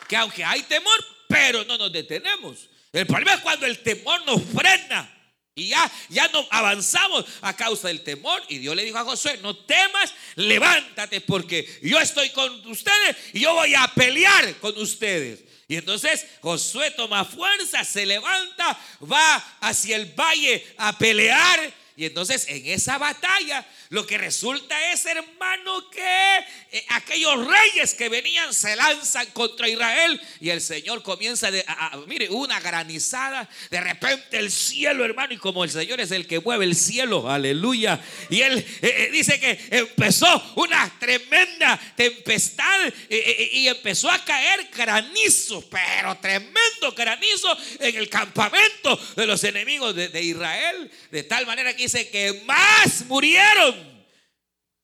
Que 0.08 0.16
aunque 0.16 0.44
hay 0.44 0.64
temor, 0.64 0.92
pero 1.28 1.64
no 1.66 1.78
nos 1.78 1.92
detenemos. 1.92 2.68
El 2.92 3.06
problema 3.06 3.34
es 3.34 3.42
cuando 3.42 3.64
el 3.64 3.78
temor 3.78 4.26
nos 4.26 4.42
frena. 4.42 5.08
Y 5.54 5.68
ya, 5.68 5.88
ya 6.08 6.26
no 6.32 6.44
avanzamos 6.50 7.24
a 7.42 7.54
causa 7.54 7.86
del 7.86 8.02
temor. 8.02 8.42
Y 8.48 8.58
Dios 8.58 8.74
le 8.74 8.82
dijo 8.82 8.98
a 8.98 9.04
Josué, 9.04 9.38
no 9.40 9.56
temas, 9.56 10.12
levántate 10.34 11.20
porque 11.20 11.78
yo 11.80 12.00
estoy 12.00 12.30
con 12.30 12.66
ustedes 12.66 13.16
y 13.34 13.38
yo 13.38 13.54
voy 13.54 13.72
a 13.76 13.86
pelear 13.94 14.56
con 14.56 14.76
ustedes. 14.78 15.44
Y 15.70 15.76
entonces 15.76 16.26
Josué 16.40 16.90
toma 16.90 17.24
fuerza, 17.24 17.84
se 17.84 18.04
levanta, 18.04 18.76
va 19.00 19.36
hacia 19.60 19.94
el 19.94 20.06
valle 20.06 20.66
a 20.76 20.98
pelear. 20.98 21.72
Y 21.94 22.06
entonces 22.06 22.44
en 22.48 22.66
esa 22.66 22.98
batalla 22.98 23.64
lo 23.90 24.06
que 24.06 24.18
resulta 24.18 24.92
es, 24.92 25.04
hermano, 25.04 25.90
que 25.90 26.38
eh, 26.70 26.84
aquellos 26.90 27.44
reyes 27.44 27.92
que 27.94 28.08
venían 28.08 28.54
se 28.54 28.76
lanzan 28.76 29.26
contra 29.32 29.68
Israel 29.68 30.20
y 30.40 30.50
el 30.50 30.60
Señor 30.60 31.02
comienza 31.02 31.48
a, 31.66 31.96
mire, 32.06 32.28
una 32.28 32.60
granizada, 32.60 33.48
de 33.68 33.80
repente 33.80 34.38
el 34.38 34.52
cielo, 34.52 35.04
hermano, 35.04 35.34
y 35.34 35.38
como 35.38 35.64
el 35.64 35.70
Señor 35.70 36.00
es 36.00 36.12
el 36.12 36.28
que 36.28 36.38
mueve 36.38 36.66
el 36.66 36.76
cielo, 36.76 37.28
aleluya. 37.28 38.00
Y 38.28 38.42
él 38.42 38.58
eh, 38.58 38.66
eh, 38.80 39.10
dice 39.10 39.40
que 39.40 39.58
empezó 39.70 40.40
una 40.54 40.88
tremenda 41.00 41.76
tempestad 41.96 42.92
y 43.08 43.66
empezó 43.66 44.08
a 44.08 44.24
caer 44.24 44.68
granizo, 44.72 45.68
pero 45.68 46.16
tremendo 46.18 46.92
granizo 46.96 47.58
en 47.80 47.96
el 47.96 48.08
campamento 48.08 48.96
de 49.16 49.26
los 49.26 49.42
enemigos 49.42 49.96
de 49.96 50.22
Israel, 50.22 50.88
de 51.10 51.24
tal 51.24 51.44
manera 51.44 51.74
que 51.74 51.82
dice 51.82 52.08
que 52.08 52.44
más 52.46 53.04
murieron 53.06 53.79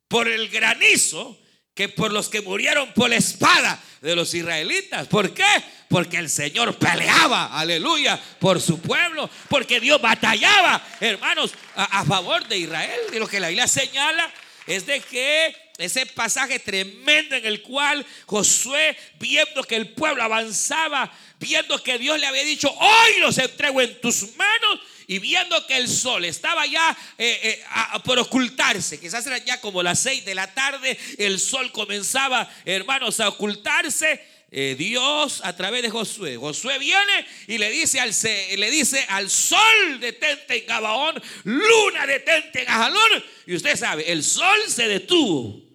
por 0.08 0.28
el 0.28 0.48
granizo 0.48 1.38
que 1.76 1.90
por 1.90 2.10
los 2.10 2.30
que 2.30 2.40
murieron 2.40 2.90
por 2.94 3.10
la 3.10 3.16
espada 3.16 3.78
de 4.00 4.16
los 4.16 4.32
israelitas. 4.32 5.06
¿Por 5.08 5.34
qué? 5.34 5.44
Porque 5.88 6.16
el 6.16 6.30
Señor 6.30 6.78
peleaba, 6.78 7.58
aleluya, 7.58 8.18
por 8.38 8.62
su 8.62 8.80
pueblo, 8.80 9.28
porque 9.50 9.78
Dios 9.78 10.00
batallaba, 10.00 10.82
hermanos, 11.00 11.52
a, 11.74 12.02
favor 12.06 12.48
de 12.48 12.58
Israel. 12.58 12.98
Y 13.12 13.18
lo 13.18 13.28
que 13.28 13.40
la 13.40 13.48
Biblia 13.48 13.68
señala 13.68 14.32
es 14.66 14.86
de 14.86 15.00
que 15.00 15.54
ese 15.78 16.06
pasaje 16.06 16.58
tremendo 16.58 17.36
en 17.36 17.44
el 17.44 17.62
cual 17.62 18.04
Josué, 18.26 18.96
viendo 19.18 19.62
que 19.64 19.76
el 19.76 19.90
pueblo 19.90 20.22
avanzaba, 20.22 21.12
viendo 21.38 21.82
que 21.82 21.98
Dios 21.98 22.18
le 22.18 22.26
había 22.26 22.44
dicho, 22.44 22.70
hoy 22.70 23.20
los 23.20 23.36
entrego 23.38 23.80
en 23.80 24.00
tus 24.00 24.36
manos, 24.36 24.80
y 25.06 25.18
viendo 25.18 25.64
que 25.66 25.76
el 25.76 25.88
sol 25.88 26.24
estaba 26.24 26.66
ya 26.66 26.96
eh, 27.16 27.38
eh, 27.42 27.64
por 28.04 28.18
ocultarse, 28.18 28.98
quizás 28.98 29.26
era 29.26 29.38
ya 29.38 29.60
como 29.60 29.82
las 29.82 30.00
seis 30.00 30.24
de 30.24 30.34
la 30.34 30.52
tarde, 30.52 30.98
el 31.18 31.38
sol 31.38 31.70
comenzaba, 31.72 32.50
hermanos, 32.64 33.20
a 33.20 33.28
ocultarse. 33.28 34.36
Eh, 34.48 34.76
Dios 34.78 35.40
a 35.42 35.56
través 35.56 35.82
de 35.82 35.90
Josué. 35.90 36.36
Josué 36.36 36.78
viene 36.78 37.26
y 37.48 37.58
le 37.58 37.68
dice 37.68 37.98
al, 37.98 38.12
le 38.56 38.70
dice 38.70 39.04
al 39.08 39.28
sol 39.28 39.98
detente 39.98 40.58
en 40.58 40.66
Gabaón, 40.66 41.20
luna 41.42 42.06
detente 42.06 42.62
en 42.62 42.68
Ajalón. 42.68 43.24
Y 43.46 43.56
usted 43.56 43.76
sabe, 43.76 44.10
el 44.10 44.22
sol 44.22 44.56
se 44.68 44.86
detuvo. 44.86 45.65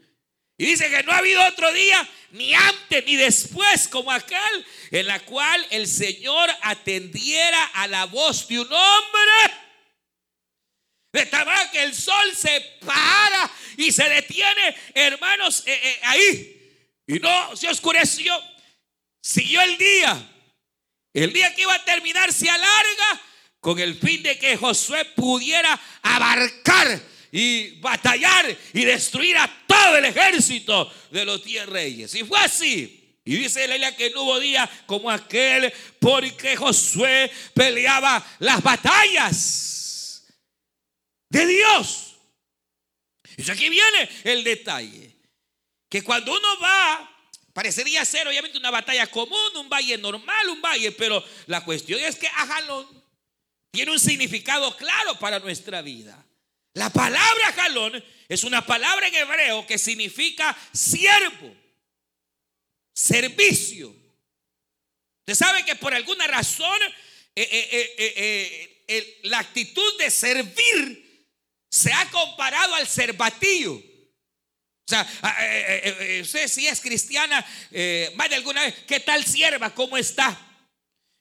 Y 0.62 0.66
dice 0.68 0.92
que 0.92 1.02
no 1.02 1.12
ha 1.12 1.18
habido 1.18 1.44
otro 1.48 1.74
día, 1.74 2.08
ni 2.34 2.54
antes 2.54 3.04
ni 3.08 3.16
después, 3.16 3.88
como 3.88 4.12
aquel, 4.12 4.66
en 4.92 5.08
la 5.08 5.20
cual 5.22 5.66
el 5.72 5.88
Señor 5.88 6.52
atendiera 6.62 7.64
a 7.74 7.88
la 7.88 8.06
voz 8.06 8.48
de 8.48 8.60
un 8.60 8.72
hombre. 8.72 9.56
De 11.14 11.26
tal 11.26 11.48
manera 11.48 11.72
que 11.72 11.82
el 11.82 11.96
sol 11.96 12.32
se 12.36 12.62
para 12.86 13.52
y 13.76 13.92
se 13.92 14.08
detiene, 14.08 14.76
hermanos, 14.94 15.64
eh, 15.66 15.80
eh, 15.82 16.00
ahí. 16.04 16.94
Y 17.08 17.14
no 17.18 17.56
se 17.56 17.68
oscureció. 17.68 18.32
Siguió 19.20 19.64
el 19.64 19.80
día. 19.80 20.32
El 21.12 21.34
día 21.34 21.56
que 21.56 21.64
iba 21.64 21.74
a 21.74 21.86
terminar 21.86 22.32
se 22.32 22.48
alarga 22.48 23.22
con 23.60 23.80
el 23.80 24.00
fin 24.00 24.22
de 24.22 24.38
que 24.38 24.58
Josué 24.58 25.06
pudiera 25.16 25.82
abarcar 26.04 27.02
y 27.32 27.80
batallar 27.80 28.58
y 28.74 28.86
destruir 28.86 29.38
a 29.38 29.50
todo 29.66 29.98
el 29.98 30.06
ejército 30.06 30.92
de 31.12 31.26
los 31.26 31.44
diez 31.44 31.66
reyes. 31.66 32.14
Y 32.16 32.24
fue 32.24 32.40
así. 32.40 32.98
Y 33.24 33.36
dice 33.36 33.68
Lelia 33.68 33.96
que 33.96 34.10
no 34.10 34.24
hubo 34.24 34.40
día 34.40 34.70
como 34.86 35.10
aquel 35.10 35.72
porque 36.00 36.56
Josué 36.56 37.32
peleaba 37.54 38.26
las 38.40 38.62
batallas 38.62 40.24
de 41.30 41.46
Dios. 41.46 42.16
Y 43.38 43.50
aquí 43.50 43.70
viene 43.70 44.10
el 44.24 44.44
detalle. 44.44 45.16
Que 45.88 46.04
cuando 46.04 46.34
uno 46.34 46.60
va, 46.62 47.10
parecería 47.54 48.04
ser 48.06 48.28
obviamente 48.28 48.58
una 48.58 48.72
batalla 48.72 49.08
común, 49.08 49.56
un 49.56 49.70
valle 49.70 49.98
normal, 49.98 50.50
un 50.50 50.62
valle, 50.62 50.92
pero 50.92 51.24
la 51.48 51.64
cuestión 51.64 52.00
es 52.00 52.16
que 52.16 52.28
Ajalón 52.28 52.88
tiene 53.72 53.92
un 53.92 54.00
significado 54.00 54.76
claro 54.78 55.18
para 55.20 55.40
nuestra 55.40 55.82
vida. 55.82 56.26
La 56.74 56.90
palabra 56.90 57.54
jalón 57.54 58.04
es 58.30 58.44
una 58.44 58.66
palabra 58.66 59.08
en 59.08 59.16
hebreo 59.16 59.68
que 59.68 59.78
significa 59.78 60.58
siervo, 60.72 61.54
servicio. 62.94 63.90
Usted 65.20 65.36
sabe 65.36 65.66
que 65.66 65.76
por 65.76 65.94
alguna 65.94 66.28
razón 66.28 66.80
eh, 67.36 67.96
eh, 67.98 68.86
eh, 68.88 69.20
la 69.24 69.40
actitud 69.40 69.98
de 70.00 70.10
servir 70.10 71.28
se 71.70 71.92
ha 71.92 72.10
comparado 72.10 72.76
al 72.76 72.88
servatío. 72.88 73.74
O 73.74 74.92
sea, 74.92 75.08
usted 76.22 76.48
si 76.50 76.68
es 76.68 76.82
cristiana, 76.82 77.46
más 78.16 78.30
de 78.30 78.36
alguna 78.36 78.64
vez, 78.64 78.76
¿qué 78.88 79.00
tal 79.00 79.26
sierva? 79.26 79.74
¿Cómo 79.74 79.96
está? 79.98 80.38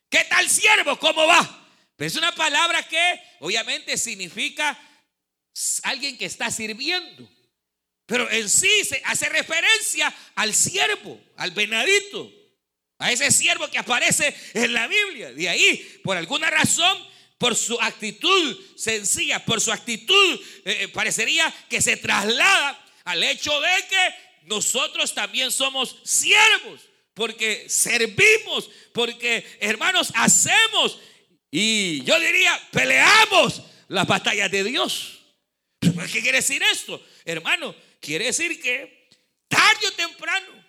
¿Qué 0.09 0.25
tal 0.25 0.49
siervo? 0.49 0.99
¿Cómo 0.99 1.25
va? 1.27 1.69
Pero 1.95 2.09
es 2.09 2.17
una 2.17 2.35
palabra 2.35 2.83
que 2.83 3.23
obviamente 3.41 3.97
significa 3.97 4.77
alguien 5.83 6.17
que 6.17 6.27
está 6.27 6.51
sirviendo. 6.51 7.29
Pero 8.07 8.29
en 8.31 8.49
sí 8.49 8.71
se 8.85 9.01
hace 9.05 9.29
referencia 9.29 10.13
al 10.35 10.55
siervo, 10.55 11.21
al 11.37 11.53
venadito, 11.53 12.31
a 12.99 13.13
ese 13.13 13.31
siervo 13.31 13.69
que 13.71 13.79
aparece 13.79 14.35
en 14.55 14.73
la 14.73 14.89
Biblia. 14.89 15.33
De 15.33 15.49
ahí, 15.49 16.01
por 16.03 16.17
alguna 16.17 16.51
razón, 16.51 16.99
por 17.39 17.55
su 17.55 17.81
actitud 17.81 18.59
sencilla, 18.77 19.45
por 19.45 19.61
su 19.61 19.73
actitud, 19.73 20.41
eh, 20.65 20.79
eh, 20.81 20.89
parecería 20.89 21.53
que 21.69 21.81
se 21.81 21.97
traslada 21.97 22.85
al 23.05 23.23
hecho 23.23 23.59
de 23.61 23.87
que 23.89 24.15
nosotros 24.43 25.15
también 25.15 25.53
somos 25.53 25.97
siervos, 26.05 26.81
porque 27.15 27.69
servimos, 27.69 28.69
porque 28.93 29.47
hermanos 29.61 30.11
hacemos 30.15 30.99
y 31.51 32.03
yo 32.05 32.19
diría, 32.21 32.61
peleamos 32.71 33.63
las 33.89 34.07
batallas 34.07 34.51
de 34.51 34.65
Dios. 34.65 35.20
¿Qué 35.81 36.21
quiere 36.21 36.39
decir 36.39 36.63
esto? 36.63 37.03
Hermano, 37.25 37.75
quiere 38.01 38.27
decir 38.27 38.61
que 38.61 39.09
tarde 39.49 39.87
o 39.89 39.93
temprano, 39.93 40.65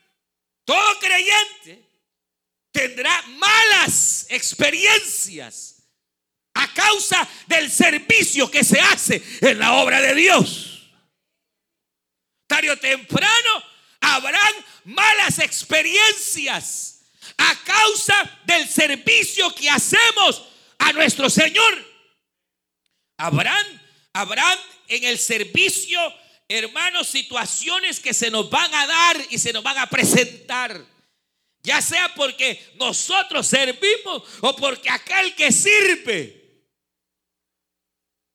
todo 0.63 0.99
creyente 0.99 1.83
tendrá 2.71 3.21
malas 3.23 4.25
experiencias 4.29 5.83
a 6.53 6.73
causa 6.73 7.27
del 7.47 7.69
servicio 7.69 8.49
que 8.49 8.63
se 8.63 8.79
hace 8.79 9.21
en 9.41 9.59
la 9.59 9.73
obra 9.73 10.01
de 10.01 10.15
Dios. 10.15 10.89
Tarde 12.47 12.71
o 12.71 12.77
temprano 12.77 13.63
habrán 13.99 14.53
malas 14.85 15.39
experiencias 15.39 17.03
a 17.37 17.55
causa 17.63 18.39
del 18.45 18.67
servicio 18.67 19.53
que 19.55 19.69
hacemos 19.69 20.43
a 20.79 20.93
nuestro 20.93 21.29
Señor. 21.29 21.85
Habrán, 23.17 23.81
habrán 24.13 24.57
en 24.91 25.05
el 25.05 25.17
servicio, 25.17 25.99
hermanos, 26.49 27.07
situaciones 27.07 27.99
que 27.99 28.13
se 28.13 28.29
nos 28.29 28.49
van 28.49 28.73
a 28.73 28.85
dar 28.85 29.17
y 29.29 29.39
se 29.39 29.53
nos 29.53 29.63
van 29.63 29.77
a 29.77 29.87
presentar. 29.87 30.85
Ya 31.63 31.81
sea 31.81 32.13
porque 32.13 32.73
nosotros 32.75 33.47
servimos 33.47 34.23
o 34.41 34.55
porque 34.55 34.89
aquel 34.89 35.33
que 35.35 35.51
sirve 35.51 36.41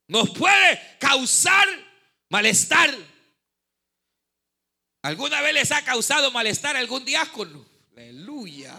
nos 0.09 0.31
puede 0.31 0.97
causar 0.99 1.69
malestar. 2.31 2.95
¿Alguna 5.03 5.43
vez 5.43 5.55
les 5.55 5.73
ha 5.73 5.85
causado 5.85 6.31
malestar 6.31 6.77
algún 6.77 7.05
diácono? 7.05 7.67
Aleluya. 7.93 8.75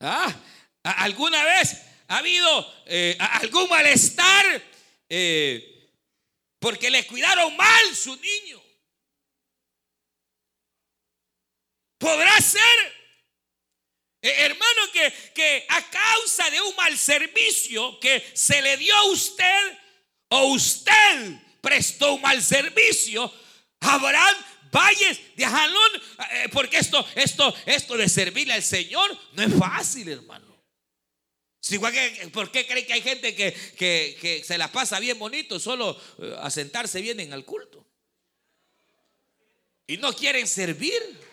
¿Ah? 0.00 0.34
¿Alguna 0.82 1.44
vez 1.44 1.76
ha 2.08 2.18
habido 2.18 2.74
eh, 2.86 3.16
algún 3.18 3.68
malestar 3.68 4.62
eh, 5.08 5.90
porque 6.58 6.90
le 6.90 7.06
cuidaron 7.06 7.56
mal 7.56 7.96
su 7.96 8.14
niño? 8.16 8.62
Podrá 11.98 12.40
ser, 12.40 12.60
eh, 14.22 14.34
hermano, 14.38 14.92
que, 14.92 15.12
que 15.34 15.66
a 15.68 15.82
causa 15.90 16.50
de 16.50 16.60
un 16.60 16.76
mal 16.76 16.96
servicio 16.96 17.98
que 18.00 18.24
se 18.34 18.62
le 18.62 18.76
dio 18.76 18.94
a 18.94 19.04
usted 19.04 19.78
o 20.28 20.52
usted 20.52 21.40
prestó 21.60 22.14
un 22.14 22.22
mal 22.22 22.42
servicio, 22.42 23.32
habrán 23.80 24.34
valles 24.70 25.20
de 25.36 25.46
jalón, 25.46 26.02
porque 26.52 26.78
esto, 26.78 27.06
esto, 27.14 27.54
esto 27.66 27.96
de 27.96 28.08
servirle 28.08 28.54
al 28.54 28.62
Señor 28.62 29.18
no 29.32 29.42
es 29.42 29.54
fácil, 29.58 30.08
hermano. 30.08 30.47
¿Por 32.32 32.50
qué 32.50 32.66
cree 32.66 32.86
que 32.86 32.92
hay 32.94 33.02
gente 33.02 33.34
que, 33.34 34.42
se 34.46 34.56
la 34.56 34.72
pasa 34.72 34.98
bien 34.98 35.18
bonito 35.18 35.60
solo 35.60 36.00
eh, 36.18 36.34
a 36.40 36.50
sentarse 36.50 37.00
bien 37.00 37.20
en 37.20 37.32
el 37.32 37.44
culto? 37.44 37.86
Y 39.86 39.96
no 39.98 40.12
quieren 40.12 40.46
servir. 40.46 41.28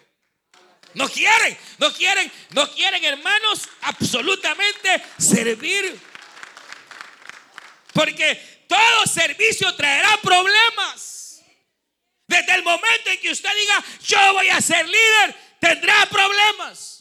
No 0.94 1.10
quieren, 1.10 1.58
no 1.78 1.94
quieren, 1.94 2.32
no 2.52 2.72
quieren, 2.72 3.04
hermanos, 3.04 3.68
absolutamente 3.82 5.04
servir. 5.18 6.00
Porque 7.92 8.64
todo 8.68 9.06
servicio 9.06 9.76
traerá 9.76 10.18
problemas. 10.22 11.44
Desde 12.28 12.56
el 12.56 12.64
momento 12.64 13.10
en 13.10 13.20
que 13.20 13.30
usted 13.30 13.50
diga, 13.60 13.84
yo 14.06 14.34
voy 14.34 14.48
a 14.48 14.62
ser 14.62 14.88
líder, 14.88 15.36
tendrá 15.60 16.06
problemas. 16.10 16.95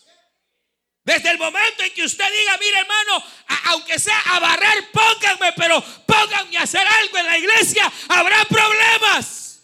Desde 1.05 1.31
el 1.31 1.39
momento 1.39 1.83
en 1.83 1.93
que 1.93 2.03
usted 2.03 2.25
diga, 2.33 2.57
mire 2.59 2.79
hermano, 2.79 3.23
aunque 3.67 3.99
sea 3.99 4.19
a 4.21 4.41
barrer, 4.41 4.91
pónganme, 4.91 5.53
pero 5.53 5.83
pónganme 6.07 6.57
a 6.57 6.63
hacer 6.63 6.87
algo 6.87 7.19
en 7.19 7.27
la 7.27 7.39
iglesia, 7.39 7.93
habrá 8.09 8.45
problemas. 8.47 9.61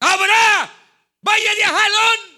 Habrá 0.00 0.70
valle 1.22 1.54
de 1.56 1.64
jalón. 1.64 2.35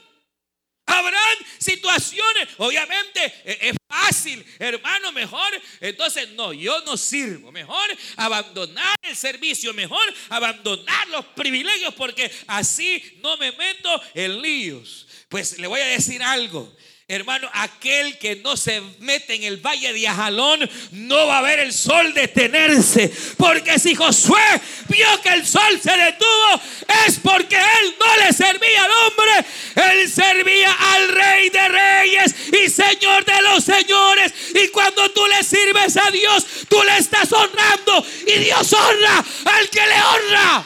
Habrán 0.88 1.36
situaciones, 1.58 2.48
obviamente 2.56 3.22
e, 3.44 3.68
es 3.68 3.76
fácil, 3.86 4.44
hermano, 4.58 5.12
mejor. 5.12 5.50
Entonces, 5.80 6.30
no, 6.30 6.52
yo 6.52 6.80
no 6.86 6.96
sirvo. 6.96 7.52
Mejor 7.52 7.86
abandonar 8.16 8.96
el 9.02 9.14
servicio, 9.14 9.74
mejor 9.74 10.00
abandonar 10.30 11.08
los 11.08 11.24
privilegios, 11.26 11.94
porque 11.94 12.30
así 12.46 13.18
no 13.22 13.36
me 13.36 13.52
meto 13.52 14.02
en 14.14 14.40
líos. 14.40 15.06
Pues 15.28 15.58
le 15.58 15.66
voy 15.66 15.80
a 15.80 15.86
decir 15.86 16.22
algo. 16.22 16.74
Hermano, 17.10 17.48
aquel 17.54 18.18
que 18.18 18.36
no 18.36 18.54
se 18.54 18.82
mete 18.98 19.34
en 19.34 19.44
el 19.44 19.56
valle 19.56 19.94
de 19.94 20.06
Ajalón 20.06 20.68
no 20.90 21.26
va 21.26 21.38
a 21.38 21.42
ver 21.42 21.58
el 21.60 21.72
sol 21.72 22.12
detenerse. 22.12 23.10
Porque 23.38 23.78
si 23.78 23.94
Josué 23.94 24.60
vio 24.88 25.06
que 25.22 25.30
el 25.30 25.46
sol 25.46 25.80
se 25.82 25.96
detuvo, 25.96 26.60
es 27.06 27.18
porque 27.20 27.56
él 27.56 27.94
no 27.98 28.16
le 28.26 28.30
servía 28.34 28.84
al 28.84 28.90
hombre, 28.90 29.46
él 29.90 30.12
servía 30.12 30.70
al 30.70 31.08
rey 31.08 31.48
de 31.48 31.68
reyes 31.68 32.34
y 32.52 32.68
señor 32.68 33.24
de 33.24 33.40
los 33.40 33.64
señores. 33.64 34.30
Y 34.54 34.68
cuando 34.68 35.10
tú 35.10 35.26
le 35.28 35.42
sirves 35.42 35.96
a 35.96 36.10
Dios, 36.10 36.44
tú 36.68 36.82
le 36.82 36.98
estás 36.98 37.32
honrando 37.32 38.04
y 38.26 38.38
Dios 38.38 38.70
honra 38.70 39.24
al 39.46 39.70
que 39.70 39.80
le 39.80 40.02
honra. 40.02 40.64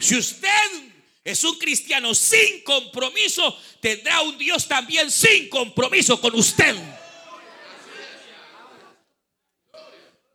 Si 0.00 0.16
usted 0.16 0.91
es 1.24 1.44
un 1.44 1.56
cristiano 1.58 2.14
sin 2.14 2.62
compromiso, 2.64 3.56
tendrá 3.80 4.22
un 4.22 4.36
Dios 4.36 4.66
también 4.66 5.10
sin 5.10 5.48
compromiso 5.48 6.20
con 6.20 6.34
usted. 6.34 6.74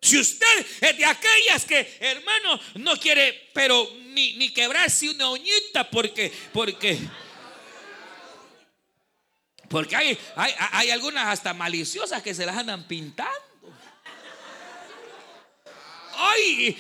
Si 0.02 0.18
usted 0.18 0.66
es 0.80 0.98
de 0.98 1.06
aquellas 1.06 1.66
que, 1.66 1.98
hermano, 2.00 2.60
no 2.76 2.98
quiere, 2.98 3.50
pero 3.54 3.92
ni, 4.06 4.34
ni 4.38 4.54
quebrarse 4.54 5.10
una 5.10 5.30
uñita 5.30 5.90
porque, 5.90 6.32
porque, 6.54 6.98
porque 9.68 9.96
hay, 9.96 10.18
hay, 10.36 10.54
hay 10.58 10.92
algunas 10.92 11.28
hasta 11.28 11.54
maliciosas 11.54 12.24
que 12.24 12.34
se 12.34 12.46
las 12.46 12.56
andan 12.56 12.88
pintando. 12.88 13.47
Ay, 16.18 16.76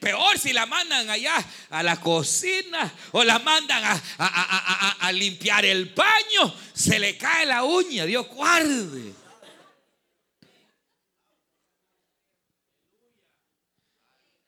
peor 0.00 0.38
si 0.38 0.52
la 0.52 0.66
mandan 0.66 1.08
allá 1.10 1.44
a 1.70 1.82
la 1.82 2.00
cocina 2.00 2.92
o 3.12 3.22
la 3.22 3.38
mandan 3.38 4.00
a, 4.18 5.12
limpiar 5.12 5.64
el 5.64 5.86
baño, 5.86 6.54
se 6.72 6.98
le 6.98 7.16
cae 7.16 7.44
la 7.46 7.64
uña, 7.64 8.06
Dios 8.06 8.26
guarde. 8.28 9.12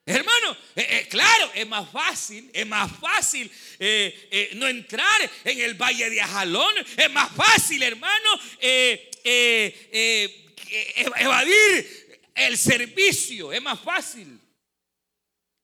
Hermano, 0.04 0.56
eh, 0.74 0.86
eh, 0.90 1.06
claro, 1.08 1.52
es 1.54 1.66
más 1.68 1.88
fácil, 1.90 2.50
es 2.52 2.66
más 2.66 2.90
fácil 3.00 3.50
eh, 3.78 4.50
no 4.54 4.66
entrar 4.66 5.30
en 5.44 5.60
el 5.60 5.74
valle 5.74 6.10
de 6.10 6.20
Ajalón, 6.20 6.74
es 6.96 7.10
más 7.12 7.30
fácil, 7.32 7.82
hermano, 7.82 8.40
evadir 11.14 12.01
el 12.34 12.56
servicio 12.56 13.52
es 13.52 13.62
más 13.62 13.80
fácil, 13.80 14.38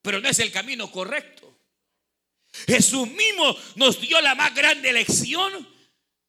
pero 0.01 0.19
no 0.19 0.29
es 0.29 0.39
el 0.39 0.51
camino 0.51 0.91
correcto. 0.91 1.39
Jesús 2.67 3.07
mismo 3.07 3.55
nos 3.75 3.99
dio 4.01 4.19
la 4.21 4.35
más 4.35 4.53
grande 4.55 4.91
lección 4.91 5.67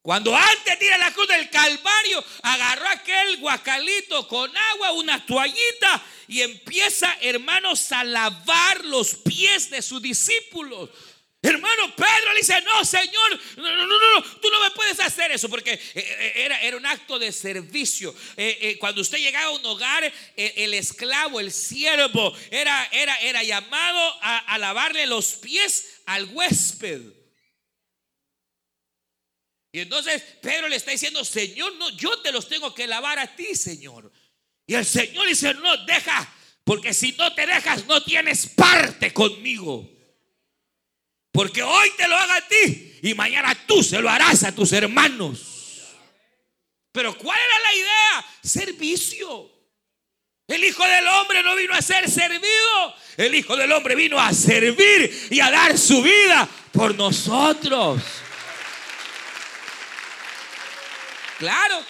Cuando 0.03 0.35
antes 0.35 0.79
de 0.79 0.87
ir 0.87 0.93
la 0.99 1.13
cruz 1.13 1.29
del 1.29 1.51
Calvario, 1.51 2.25
agarró 2.43 2.89
aquel 2.89 3.37
guacalito 3.39 4.27
con 4.29 4.51
agua, 4.57 4.93
una 4.93 5.25
toallita, 5.27 6.03
y 6.27 6.41
empieza, 6.41 7.15
hermanos, 7.21 7.93
a 7.93 8.03
lavar 8.03 8.85
los 8.87 9.15
pies 9.17 9.69
de 9.69 9.83
sus 9.83 10.01
discípulos. 10.01 10.89
Hermano 11.43 11.97
Pedro 11.97 12.35
le 12.35 12.41
dice, 12.41 12.61
no, 12.63 12.85
Señor, 12.85 13.41
no, 13.57 13.75
no, 13.75 13.87
no, 13.87 14.23
tú 14.41 14.51
no 14.51 14.61
me 14.63 14.71
puedes 14.73 15.01
hacer 15.01 15.33
eso 15.33 15.49
porque 15.49 15.73
eh, 15.73 15.81
eh, 15.95 16.33
era, 16.37 16.61
era 16.61 16.77
un 16.77 16.85
acto 16.85 17.19
de 17.19 17.33
servicio. 17.33 18.15
Eh, 18.37 18.77
cuando 18.79 19.01
usted 19.01 19.19
llegaba 19.19 19.47
a 19.47 19.59
un 19.59 19.65
hogar, 19.65 20.13
el 20.37 20.75
esclavo, 20.75 21.41
el 21.41 21.51
siervo, 21.51 22.37
era, 22.51 22.87
era, 22.93 23.17
era 23.21 23.43
llamado 23.43 24.19
a, 24.21 24.39
a 24.39 24.59
lavarle 24.59 25.07
los 25.07 25.33
pies 25.37 26.03
al 26.05 26.27
huésped. 26.27 27.01
Y 29.73 29.81
entonces 29.81 30.23
Pedro 30.43 30.69
le 30.69 30.77
está 30.77 30.91
diciendo, 30.91 31.25
Señor, 31.25 31.75
no, 31.77 31.89
yo 31.97 32.21
te 32.21 32.33
los 32.33 32.49
tengo 32.49 32.75
que 32.75 32.87
lavar 32.87 33.19
a 33.19 33.35
ti, 33.35 33.55
Señor. 33.55 34.13
Y 34.67 34.75
el 34.75 34.85
Señor 34.85 35.27
dice, 35.27 35.55
no, 35.55 35.85
deja, 35.87 36.31
porque 36.65 36.93
si 36.93 37.13
no 37.13 37.35
te 37.35 37.47
dejas, 37.47 37.87
no 37.87 38.03
tienes 38.03 38.47
parte 38.47 39.15
conmigo. 39.15 40.00
Porque 41.33 41.63
hoy 41.63 41.91
te 41.97 42.09
lo 42.09 42.17
haga 42.17 42.37
a 42.37 42.49
ti 42.49 42.99
y 43.03 43.15
mañana 43.15 43.55
tú 43.67 43.83
se 43.83 44.01
lo 44.01 44.11
harás 44.11 44.45
a 44.45 44.55
tus 44.55 44.73
hermanos. 44.73 45.51
Pero 46.93 47.17
¿cuál 47.17 47.39
era 47.39 47.61
la 47.61 47.75
idea? 47.75 48.27
Servicio. 48.43 49.51
El 50.49 50.65
Hijo 50.65 50.85
del 50.85 51.07
Hombre 51.07 51.43
no 51.45 51.55
vino 51.55 51.75
a 51.75 51.81
ser 51.81 52.11
servido. 52.11 52.95
El 53.17 53.35
Hijo 53.35 53.57
del 53.57 53.71
Hombre 53.71 53.95
vino 53.95 54.19
a 54.19 54.33
servir 54.33 55.29
y 55.31 55.39
a 55.39 55.51
dar 55.51 55.79
su 55.79 56.03
vida 56.03 56.49
por 56.73 56.95
nosotros. 56.97 58.03
Claro, 61.39 61.85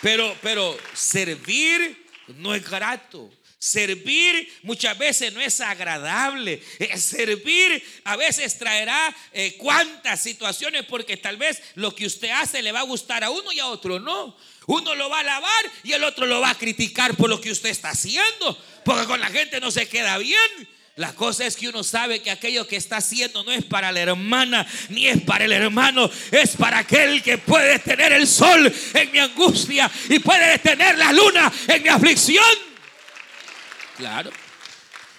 pero, 0.00 0.34
pero 0.42 0.76
servir 0.94 2.06
no 2.38 2.54
es 2.54 2.68
grato. 2.68 3.30
Servir 3.60 4.48
muchas 4.62 4.96
veces 4.96 5.32
no 5.32 5.40
es 5.40 5.60
agradable. 5.60 6.62
Eh, 6.78 6.96
servir 6.96 7.82
a 8.04 8.14
veces 8.16 8.56
traerá 8.56 9.14
eh, 9.32 9.56
cuantas 9.58 10.20
situaciones 10.22 10.84
porque 10.86 11.16
tal 11.16 11.36
vez 11.36 11.60
lo 11.74 11.92
que 11.92 12.06
usted 12.06 12.30
hace 12.30 12.62
le 12.62 12.70
va 12.70 12.80
a 12.80 12.84
gustar 12.84 13.24
a 13.24 13.30
uno 13.30 13.50
y 13.50 13.58
a 13.58 13.66
otro 13.66 13.98
no. 13.98 14.36
Uno 14.66 14.94
lo 14.94 15.10
va 15.10 15.16
a 15.16 15.20
alabar 15.20 15.72
y 15.82 15.92
el 15.92 16.04
otro 16.04 16.26
lo 16.26 16.40
va 16.40 16.50
a 16.50 16.58
criticar 16.58 17.16
por 17.16 17.28
lo 17.28 17.40
que 17.40 17.50
usted 17.50 17.70
está 17.70 17.90
haciendo. 17.90 18.56
Porque 18.84 19.06
con 19.06 19.18
la 19.18 19.28
gente 19.28 19.58
no 19.60 19.72
se 19.72 19.88
queda 19.88 20.18
bien. 20.18 20.68
La 20.94 21.12
cosa 21.14 21.44
es 21.44 21.56
que 21.56 21.68
uno 21.68 21.82
sabe 21.82 22.20
que 22.20 22.30
aquello 22.30 22.66
que 22.66 22.76
está 22.76 22.98
haciendo 22.98 23.42
no 23.42 23.50
es 23.52 23.64
para 23.64 23.90
la 23.90 24.00
hermana 24.00 24.66
ni 24.88 25.06
es 25.06 25.20
para 25.22 25.44
el 25.44 25.52
hermano, 25.52 26.10
es 26.30 26.56
para 26.56 26.78
aquel 26.78 27.22
que 27.22 27.38
puede 27.38 27.78
tener 27.78 28.12
el 28.12 28.26
sol 28.26 28.72
en 28.94 29.12
mi 29.12 29.18
angustia 29.18 29.90
y 30.08 30.18
puede 30.18 30.58
tener 30.58 30.98
la 30.98 31.12
luna 31.12 31.52
en 31.68 31.82
mi 31.82 31.88
aflicción. 31.88 32.44
Claro. 33.98 34.30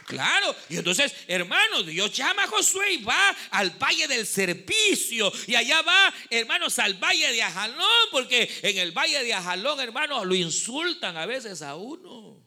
Claro, 0.07 0.55
y 0.69 0.77
entonces, 0.77 1.13
hermanos, 1.27 1.85
Dios 1.85 2.11
llama 2.11 2.45
a 2.45 2.47
Josué 2.47 2.93
y 2.93 3.03
va 3.03 3.29
al 3.51 3.69
valle 3.77 4.07
del 4.07 4.25
servicio. 4.25 5.31
Y 5.45 5.53
allá 5.53 5.83
va, 5.83 6.11
hermanos, 6.31 6.79
al 6.79 6.95
valle 6.95 7.31
de 7.31 7.43
Ajalón, 7.43 8.07
porque 8.09 8.49
en 8.63 8.79
el 8.79 8.91
valle 8.91 9.23
de 9.23 9.35
Ajalón, 9.35 9.79
hermanos, 9.79 10.25
lo 10.25 10.33
insultan 10.33 11.15
a 11.15 11.27
veces 11.27 11.61
a 11.61 11.75
uno. 11.75 12.43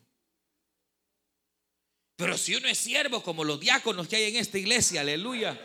Pero 2.17 2.37
si 2.37 2.57
uno 2.57 2.67
es 2.67 2.79
siervo, 2.79 3.23
como 3.23 3.45
los 3.45 3.61
diáconos 3.61 4.09
que 4.09 4.17
hay 4.17 4.25
en 4.25 4.37
esta 4.39 4.59
iglesia, 4.59 5.03
aleluya. 5.03 5.61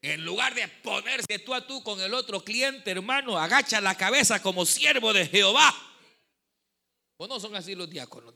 En 0.00 0.24
lugar 0.24 0.54
de 0.54 0.66
ponerse 0.68 1.38
tú 1.38 1.52
a 1.52 1.66
tú 1.66 1.82
con 1.82 2.00
el 2.00 2.14
otro 2.14 2.42
cliente, 2.42 2.92
hermano, 2.92 3.38
agacha 3.38 3.78
la 3.82 3.94
cabeza 3.94 4.40
como 4.40 4.64
siervo 4.64 5.12
de 5.12 5.26
Jehová. 5.26 5.74
¿O 7.18 7.26
no 7.26 7.38
son 7.38 7.54
así 7.56 7.74
los 7.74 7.90
diáconos? 7.90 8.32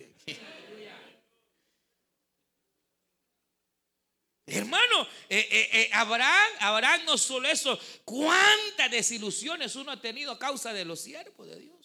Hermano, 4.51 5.07
eh, 5.29 5.47
eh, 5.51 5.91
eh, 5.93 7.01
no 7.05 7.19
solo 7.19 7.49
eso, 7.49 7.79
cuántas 8.05 8.91
desilusiones 8.91 9.77
uno 9.77 9.93
ha 9.93 10.01
tenido 10.01 10.33
a 10.33 10.39
causa 10.39 10.73
de 10.73 10.85
los 10.85 11.01
siervos 11.01 11.49
de 11.49 11.61
Dios. 11.61 11.77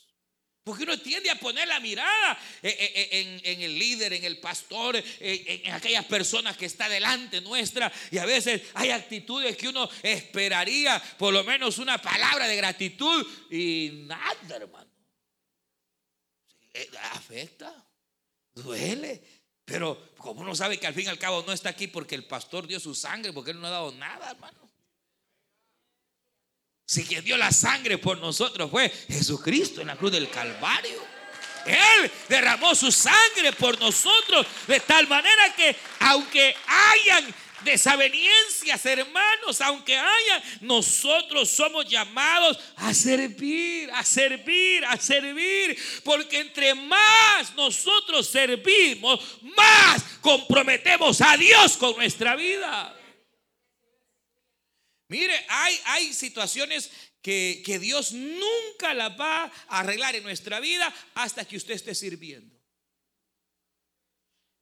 Porque 0.64 0.84
uno 0.84 0.98
tiende 0.98 1.30
a 1.30 1.36
poner 1.38 1.68
la 1.68 1.82
mirada 1.82 2.40
en, 2.62 3.62
el 3.62 3.78
líder, 3.78 4.14
en 4.14 4.24
el 4.24 4.40
pastor, 4.40 4.96
en, 4.96 5.74
aquellas 5.74 6.06
personas 6.06 6.56
que 6.56 6.66
está 6.66 6.88
delante 6.88 7.42
nuestra. 7.42 7.92
Y 8.12 8.18
a 8.18 8.26
veces 8.26 8.62
hay 8.74 8.92
actitudes 8.92 9.58
que 9.58 9.68
uno 9.68 9.90
esperaría 10.02 11.04
por 11.18 11.34
lo 11.34 11.44
menos 11.44 11.80
una 11.80 12.02
palabra 12.02 12.48
de 12.48 12.56
gratitud 12.56 13.28
y 13.52 14.06
nada, 14.08 14.56
hermano. 14.56 14.90
Afecta, 17.12 17.86
duele. 18.56 19.43
Pero 19.66 20.14
como 20.18 20.42
uno 20.42 20.56
sabe 20.56 20.78
que 20.80 20.88
al 20.88 20.94
fin 20.94 21.06
y 21.06 21.10
al 21.10 21.20
cabo 21.20 21.44
no 21.46 21.54
está 21.54 21.70
aquí 21.70 21.88
porque 21.88 22.16
el 22.16 22.26
pastor 22.26 22.68
dio 22.68 22.80
su 22.80 22.94
sangre, 22.96 23.34
porque 23.34 23.52
él 23.52 23.62
no 23.62 23.68
ha 23.68 23.72
dado 23.72 23.92
nada, 23.94 24.32
hermano. 24.32 24.70
Si 26.86 27.06
quien 27.06 27.24
dio 27.24 27.38
la 27.38 27.52
sangre 27.52 27.98
por 27.98 28.18
nosotros 28.18 28.70
fue 28.70 28.90
Jesucristo 28.90 29.82
en 29.82 29.88
la 29.88 29.96
cruz 29.96 30.12
del 30.12 30.30
Calvario. 30.30 31.02
Él 31.66 32.12
derramó 32.28 32.76
su 32.76 32.92
sangre 32.92 33.54
por 33.58 33.80
nosotros 33.80 34.46
de 34.68 34.82
tal 34.82 35.08
manera 35.08 35.56
que 35.56 35.76
aunque 36.00 36.54
hayan 36.68 37.34
desavenencias, 37.64 38.86
hermanos, 38.86 39.62
aunque 39.62 39.98
haya, 39.98 40.44
nosotros 40.62 41.50
somos 41.50 41.88
llamados 41.88 42.60
a 42.76 42.94
servir, 42.94 43.90
a 43.92 44.04
servir, 44.04 44.86
a 44.86 44.98
servir, 44.98 45.78
porque 46.04 46.40
entre 46.40 46.74
más 46.76 47.54
nosotros 47.56 48.28
servimos, 48.28 49.20
más 49.42 50.04
comprometemos 50.22 51.22
a 51.22 51.38
Dios 51.38 51.78
con 51.78 51.96
nuestra 51.96 52.36
vida. 52.36 53.00
Mire, 55.08 55.46
hay, 55.48 55.80
hay 55.86 56.14
situaciones 56.14 56.90
que, 57.22 57.62
que 57.66 57.80
Dios 57.80 58.12
nunca 58.12 58.94
las 58.94 59.20
va 59.20 59.52
a 59.68 59.80
arreglar 59.80 60.16
en 60.16 60.24
nuestra 60.24 60.60
vida 60.60 60.94
hasta 61.14 61.46
que 61.46 61.58
usted 61.58 61.76
esté 61.76 61.96
sirviendo. 61.96 62.53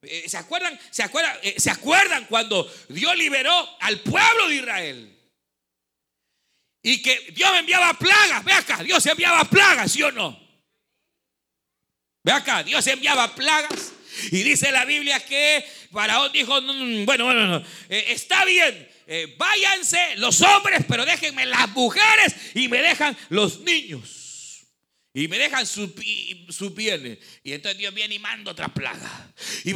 Eh, 0.03 0.27
¿Se 0.27 0.37
acuerdan? 0.37 0.79
¿Se 0.89 1.03
acuerdan? 1.03 1.37
Eh, 1.43 1.55
¿Se 1.57 1.69
acuerdan 1.69 2.25
cuando 2.25 2.71
Dios 2.89 3.15
liberó 3.15 3.77
al 3.79 3.99
pueblo 3.99 4.47
de 4.47 4.55
Israel? 4.55 5.17
Y 6.81 7.01
que 7.01 7.31
Dios 7.33 7.51
enviaba 7.57 7.93
plagas. 7.93 8.43
Ve 8.43 8.53
acá, 8.53 8.83
Dios 8.83 9.05
enviaba 9.05 9.43
plagas, 9.45 9.91
¿sí 9.91 10.01
o 10.01 10.11
no? 10.11 10.39
Ve 12.23 12.31
acá, 12.31 12.63
Dios 12.63 12.85
enviaba 12.87 13.35
plagas. 13.35 13.93
Y 14.31 14.41
dice 14.43 14.71
la 14.71 14.85
Biblia 14.85 15.23
que 15.23 15.63
Faraón 15.91 16.31
dijo, 16.31 16.59
mm, 16.59 17.05
bueno, 17.05 17.25
bueno, 17.25 17.45
no, 17.47 17.57
eh, 17.89 18.05
está 18.09 18.43
bien, 18.45 18.89
váyanse 19.37 20.15
los 20.17 20.41
hombres, 20.41 20.83
pero 20.87 21.05
déjenme 21.05 21.45
las 21.45 21.69
mujeres 21.69 22.35
y 22.55 22.67
me 22.67 22.81
dejan 22.81 23.15
los 23.29 23.59
niños. 23.59 24.20
Y 25.13 25.28
me 25.28 25.38
dejan 25.38 25.65
sus 25.65 25.91
su 26.50 26.69
bienes. 26.69 27.19
Y 27.43 27.52
entonces 27.52 27.78
Dios 27.78 27.93
viene 27.93 28.15
y 28.15 28.19
manda 28.19 28.52
otra 28.52 28.69
plaga. 28.74 29.34
Y 29.65 29.74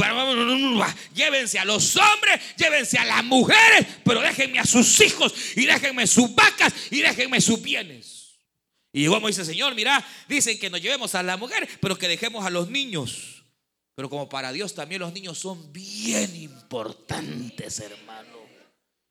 llévense 1.14 1.60
a 1.60 1.66
los 1.66 1.96
hombres, 1.98 2.40
llévense 2.58 2.98
a 2.98 3.06
las 3.06 3.24
mujeres, 3.24 3.86
pero 4.06 4.22
déjenme 4.22 4.60
a 4.60 4.66
sus 4.66 5.02
hijos 5.02 5.34
y 5.58 5.66
déjenme 5.66 6.08
sus 6.08 6.34
vacas 6.34 6.74
y 6.90 7.02
déjenme 7.02 7.42
sus 7.42 7.62
bienes. 7.62 8.38
Y 8.94 9.02
llegó 9.02 9.20
dice 9.28 9.44
Señor, 9.44 9.76
mira, 9.76 10.06
dicen 10.30 10.58
que 10.58 10.70
nos 10.70 10.82
llevemos 10.82 11.16
a 11.16 11.24
la 11.24 11.36
mujer, 11.36 11.68
pero 11.82 11.98
que 11.98 12.08
dejemos 12.08 12.46
a 12.46 12.50
los 12.50 12.70
niños. 12.70 13.44
Pero 13.94 14.10
como 14.10 14.30
para 14.30 14.54
Dios 14.54 14.74
también 14.74 15.02
los 15.02 15.12
niños 15.12 15.38
son 15.38 15.74
bien 15.74 16.34
importantes, 16.36 17.80
hermano. 17.80 18.40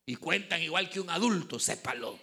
Y 0.07 0.17
cuentan 0.17 0.63
igual 0.63 0.89
que 0.89 1.01
un 1.01 1.11
adulto, 1.11 1.59
sépalo. 1.59 2.19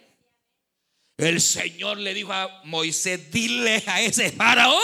El 1.22 1.40
Señor 1.40 1.98
le 1.98 2.14
dijo 2.14 2.32
a 2.32 2.62
Moisés, 2.64 3.30
dile 3.30 3.80
a 3.86 4.00
ese 4.00 4.32
faraón 4.32 4.82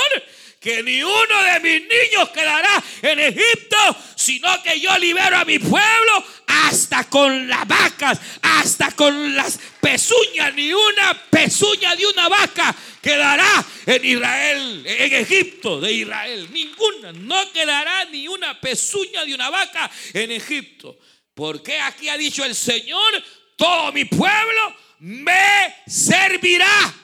que 0.61 0.85
ni 0.85 1.03
uno 1.03 1.42
de 1.42 1.61
mis 1.61 1.83
niños 1.83 2.29
quedará 2.31 2.83
en 3.03 3.18
Egipto, 3.18 3.77
sino 4.14 4.62
que 4.62 4.79
yo 4.79 4.96
libero 4.98 5.37
a 5.37 5.44
mi 5.44 5.59
pueblo 5.59 6.24
hasta 6.46 7.09
con 7.09 7.48
las 7.48 7.66
vacas, 7.66 8.20
hasta 8.40 8.92
con 8.92 9.35
las 9.35 9.59
pezuñas, 9.81 10.55
ni 10.55 10.72
una 10.72 11.20
pezuña 11.29 11.96
de 11.96 12.07
una 12.07 12.29
vaca 12.29 12.74
quedará 13.03 13.64
en 13.87 14.05
Israel, 14.05 14.85
en 14.87 15.14
Egipto 15.14 15.81
de 15.81 15.92
Israel, 15.92 16.48
ninguna, 16.53 17.12
no 17.14 17.53
quedará 17.53 18.05
ni 18.07 18.29
una 18.29 18.61
pezuña 18.61 19.24
de 19.24 19.35
una 19.35 19.51
vaca 19.51 19.90
en 20.12 20.31
Egipto. 20.31 20.98
Porque 21.35 21.79
aquí 21.81 22.09
ha 22.09 22.16
dicho 22.16 22.44
el 22.44 22.55
Señor, 22.55 23.24
todo 23.57 23.92
mi 23.92 24.05
pueblo 24.05 24.88
me 25.00 25.74
servirá. 25.87 26.94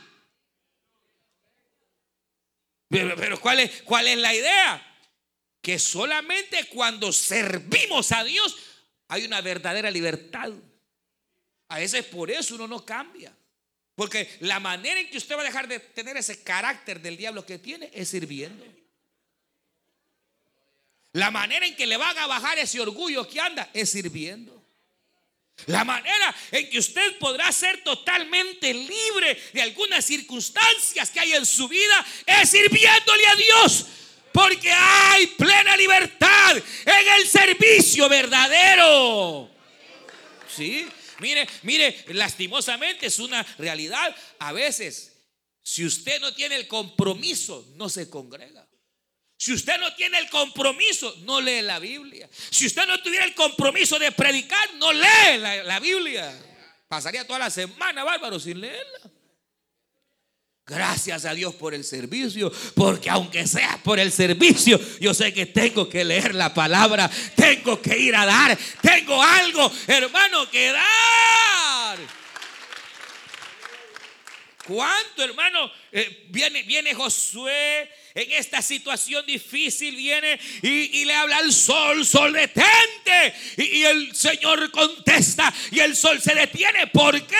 Pero, 2.88 3.40
¿cuál, 3.40 3.60
es, 3.60 3.82
¿cuál 3.82 4.06
es 4.06 4.18
la 4.18 4.34
idea? 4.34 4.96
Que 5.60 5.78
solamente 5.78 6.66
cuando 6.68 7.12
servimos 7.12 8.12
a 8.12 8.22
Dios 8.22 8.56
hay 9.08 9.24
una 9.24 9.40
verdadera 9.40 9.90
libertad. 9.90 10.52
A 11.68 11.78
veces 11.78 12.04
por 12.04 12.30
eso 12.30 12.54
uno 12.54 12.68
no 12.68 12.84
cambia. 12.84 13.34
Porque 13.94 14.36
la 14.40 14.60
manera 14.60 15.00
en 15.00 15.08
que 15.08 15.18
usted 15.18 15.36
va 15.36 15.40
a 15.40 15.44
dejar 15.44 15.68
de 15.68 15.80
tener 15.80 16.16
ese 16.16 16.42
carácter 16.42 17.00
del 17.00 17.16
diablo 17.16 17.46
que 17.46 17.58
tiene 17.58 17.90
es 17.92 18.08
sirviendo. 18.08 18.64
La 21.12 21.30
manera 21.30 21.64
en 21.64 21.76
que 21.76 21.86
le 21.86 21.96
van 21.96 22.16
a 22.18 22.26
bajar 22.26 22.58
ese 22.58 22.80
orgullo 22.80 23.26
que 23.28 23.40
anda 23.40 23.70
es 23.72 23.90
sirviendo. 23.90 24.53
La 25.66 25.84
manera 25.84 26.34
en 26.50 26.68
que 26.68 26.78
usted 26.78 27.18
podrá 27.18 27.50
ser 27.50 27.82
totalmente 27.82 28.72
libre 28.74 29.40
de 29.52 29.62
algunas 29.62 30.04
circunstancias 30.04 31.10
que 31.10 31.20
hay 31.20 31.32
en 31.32 31.46
su 31.46 31.68
vida 31.68 32.06
es 32.26 32.50
sirviéndole 32.50 33.26
a 33.26 33.34
Dios. 33.36 33.86
Porque 34.32 34.70
hay 34.70 35.28
plena 35.28 35.76
libertad 35.76 36.56
en 36.56 37.20
el 37.20 37.26
servicio 37.28 38.08
verdadero. 38.08 39.48
¿Sí? 40.54 40.86
Mire, 41.20 41.48
mire, 41.62 42.04
lastimosamente 42.08 43.06
es 43.06 43.18
una 43.20 43.42
realidad. 43.58 44.14
A 44.40 44.52
veces, 44.52 45.12
si 45.62 45.86
usted 45.86 46.20
no 46.20 46.34
tiene 46.34 46.56
el 46.56 46.66
compromiso, 46.66 47.72
no 47.76 47.88
se 47.88 48.10
congrega. 48.10 48.68
Si 49.44 49.52
usted 49.52 49.78
no 49.78 49.92
tiene 49.92 50.18
el 50.20 50.30
compromiso, 50.30 51.14
no 51.24 51.38
lee 51.38 51.60
la 51.60 51.78
Biblia. 51.78 52.26
Si 52.48 52.64
usted 52.64 52.86
no 52.86 52.98
tuviera 53.02 53.26
el 53.26 53.34
compromiso 53.34 53.98
de 53.98 54.10
predicar, 54.10 54.72
no 54.76 54.90
lee 54.90 55.36
la, 55.36 55.78
Biblia. 55.80 56.34
Pasaría 56.88 57.26
toda 57.26 57.40
la 57.40 57.50
semana, 57.50 58.04
bárbaro, 58.04 58.40
sin 58.40 58.58
leerla. 58.58 59.00
Gracias 60.64 61.26
a 61.26 61.34
Dios 61.34 61.54
por 61.56 61.74
el 61.74 61.84
servicio, 61.84 62.50
porque 62.74 63.10
aunque 63.10 63.46
sea 63.46 63.78
por 63.84 64.00
el 64.00 64.12
servicio, 64.12 64.80
yo 64.98 65.12
sé 65.12 65.34
que 65.34 65.44
tengo 65.44 65.90
que 65.90 66.06
leer 66.06 66.34
la 66.34 66.54
palabra, 66.54 67.10
tengo 67.36 67.82
que 67.82 67.98
ir 67.98 68.16
a 68.16 68.24
dar, 68.24 68.58
tengo 68.80 69.22
algo, 69.22 69.70
hermano, 69.86 70.50
que 70.50 70.72
dar. 70.72 71.98
¿Cuánto, 74.66 75.22
hermano? 75.22 75.70
Eh, 75.92 76.26
viene, 76.30 76.62
viene 76.62 76.94
Josué 76.94 77.90
en 78.14 78.32
esta 78.32 78.62
situación 78.62 79.26
difícil, 79.26 79.94
viene 79.94 80.40
y, 80.62 81.04
le 81.04 81.14
habla 81.14 81.38
al 81.38 81.52
sol, 81.52 82.06
sol 82.06 82.32
detente. 82.32 83.34
Y, 83.58 83.62
y 83.78 83.84
el 83.84 84.16
Señor 84.16 84.70
contesta 84.70 85.52
y 85.70 85.80
el 85.80 85.94
sol 85.94 86.20
se 86.20 86.34
detiene. 86.34 86.86
¿Por 86.86 87.26
qué? 87.26 87.36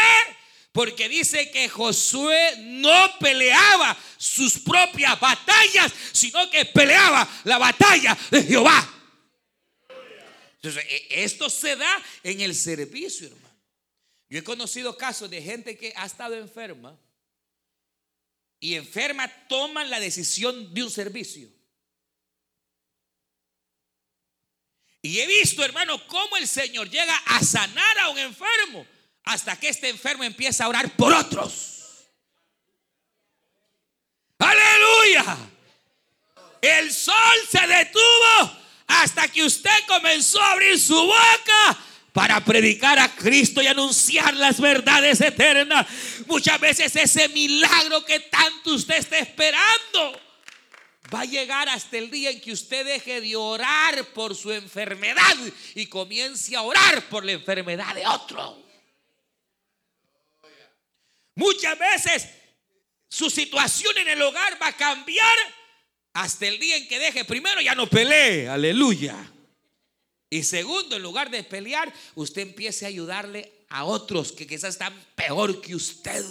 Porque 0.73 1.09
dice 1.09 1.51
que 1.51 1.69
Josué 1.69 2.57
no 2.59 3.19
peleaba 3.19 3.97
sus 4.19 4.59
propias 4.59 5.19
batallas, 5.19 5.93
sino 6.13 6.51
que 6.51 6.67
peleaba 6.67 7.27
la 7.45 7.57
batalla 7.57 8.19
de 8.31 8.43
Jehová. 8.43 8.91
Entonces, 10.57 10.85
e, 10.89 11.25
esto 11.25 11.49
se 11.49 11.77
da 11.77 12.03
en 12.23 12.41
el 12.43 12.55
servicio, 12.55 13.29
hermano. 13.29 13.45
Yo 14.29 14.41
he 14.41 14.45
conocido 14.45 14.97
casos 14.99 15.31
de 15.31 15.41
gente 15.41 15.79
que 15.79 15.93
ha 15.97 16.05
estado 16.05 16.35
enferma 16.35 16.99
y 18.65 18.77
enferma 18.77 19.29
toman 19.47 19.91
la 19.91 20.01
decisión 20.01 20.73
de 20.73 20.83
un 20.85 20.91
servicio. 20.91 21.51
Y 25.03 25.21
he 25.21 25.27
visto, 25.27 25.63
hermano, 25.63 26.03
cómo 26.07 26.39
el 26.39 26.49
Señor 26.49 26.89
llega 26.89 27.15
a 27.27 27.45
sanar 27.45 27.99
a 27.99 28.09
un 28.09 28.17
enfermo 28.17 28.87
hasta 29.23 29.55
que 29.61 29.69
este 29.69 29.91
enfermo 29.91 30.25
empieza 30.25 30.65
a 30.65 30.69
orar 30.69 30.97
por 30.97 31.13
otros. 31.13 32.07
Aleluya. 34.39 35.37
El 36.63 36.91
sol 36.91 37.37
se 37.51 37.67
detuvo 37.67 38.59
hasta 38.87 39.29
que 39.29 39.45
usted 39.45 39.79
comenzó 39.87 40.41
a 40.41 40.53
abrir 40.53 40.81
su 40.81 40.97
boca 40.97 41.79
para 42.15 42.45
predicar 42.45 42.97
a 43.01 43.13
Cristo 43.13 43.61
y 43.61 43.67
anunciar 43.67 44.35
las 44.35 44.61
verdades 44.61 45.21
eternas. 45.21 45.85
Muchas 46.27 46.61
veces 46.61 46.95
ese 46.95 47.29
milagro 47.31 48.05
que 48.05 48.21
tanto 48.21 48.73
usted 48.73 48.99
está 48.99 49.19
esperando 49.19 50.21
va 51.13 51.23
a 51.23 51.25
llegar 51.25 51.69
hasta 51.69 51.99
el 51.99 52.13
día 52.13 52.31
en 52.31 52.41
que 52.41 52.53
usted 52.53 52.87
deje 52.87 53.21
de 53.21 53.35
orar 53.35 54.13
por 54.13 54.37
su 54.37 54.53
enfermedad 54.53 55.37
y 55.75 55.87
comience 55.87 56.55
a 56.55 56.63
orar 56.63 57.09
por 57.09 57.25
la 57.25 57.33
enfermedad 57.33 57.93
de 57.97 58.07
otro. 58.07 58.65
Muchas 61.35 61.77
veces 61.77 62.29
su 63.09 63.29
situación 63.29 63.99
en 63.99 64.11
el 64.11 64.23
hogar 64.23 64.57
va 64.63 64.69
a 64.69 64.77
cambiar 64.77 65.37
hasta 66.13 66.47
el 66.47 66.61
día 66.61 66.77
en 66.77 66.87
que 66.87 67.01
deje 67.01 67.25
primero 67.25 67.61
ya 67.61 67.75
no 67.75 67.89
pelee, 67.89 68.49
aleluya. 68.49 69.34
Y 70.35 70.43
segundo, 70.43 70.97
en 70.97 71.03
lugar 71.03 71.31
de 71.31 71.45
pelear, 71.45 71.95
usted 72.17 72.43
empiece 72.43 72.85
a 72.85 72.89
ayudarle 72.89 73.53
a 73.69 73.85
otros 73.85 74.33
que 74.33 74.49
quizás 74.49 74.71
están 74.71 74.93
peor 75.15 75.61
que 75.61 75.77
usted. 75.77 76.25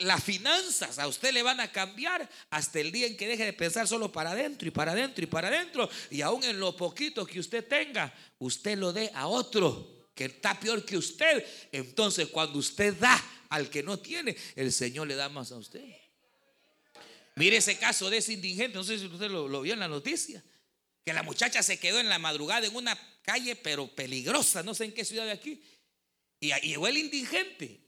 Las 0.00 0.24
finanzas 0.24 0.98
a 0.98 1.06
usted 1.06 1.34
le 1.34 1.42
van 1.42 1.60
a 1.60 1.70
cambiar 1.70 2.26
hasta 2.48 2.80
el 2.80 2.92
día 2.92 3.06
en 3.06 3.18
que 3.18 3.28
deje 3.28 3.44
de 3.44 3.52
pensar 3.52 3.86
solo 3.86 4.10
para 4.10 4.30
adentro 4.30 4.66
y 4.66 4.70
para 4.70 4.92
adentro 4.92 5.22
y 5.22 5.26
para 5.26 5.48
adentro. 5.48 5.90
Y 6.10 6.22
aún 6.22 6.42
en 6.44 6.58
lo 6.58 6.74
poquito 6.74 7.26
que 7.26 7.40
usted 7.40 7.68
tenga, 7.68 8.10
usted 8.38 8.78
lo 8.78 8.90
dé 8.94 9.10
a 9.12 9.26
otro 9.26 10.08
que 10.14 10.24
está 10.24 10.58
peor 10.58 10.82
que 10.86 10.96
usted. 10.96 11.44
Entonces, 11.72 12.28
cuando 12.28 12.58
usted 12.58 12.94
da 12.94 13.22
al 13.50 13.68
que 13.68 13.82
no 13.82 13.98
tiene, 13.98 14.34
el 14.56 14.72
Señor 14.72 15.08
le 15.08 15.14
da 15.14 15.28
más 15.28 15.52
a 15.52 15.58
usted. 15.58 15.84
Mire 17.36 17.58
ese 17.58 17.76
caso 17.76 18.08
de 18.08 18.16
ese 18.16 18.32
indigente, 18.32 18.78
no 18.78 18.84
sé 18.84 18.98
si 18.98 19.04
usted 19.04 19.30
lo, 19.30 19.60
vio 19.60 19.74
en 19.74 19.80
la 19.80 19.88
noticia, 19.88 20.42
que 21.04 21.12
la 21.12 21.22
muchacha 21.22 21.62
se 21.62 21.78
quedó 21.78 22.00
en 22.00 22.08
la 22.08 22.18
madrugada 22.18 22.66
en 22.66 22.74
una 22.74 22.98
calle, 23.22 23.56
pero 23.56 23.88
peligrosa, 23.94 24.62
no 24.62 24.74
sé 24.74 24.84
en 24.84 24.92
qué 24.92 25.04
ciudad 25.04 25.24
de 25.24 25.32
aquí. 25.32 25.62
Y, 26.40 26.52
llegó 26.60 26.86
el 26.86 26.98
indigente 26.98 27.80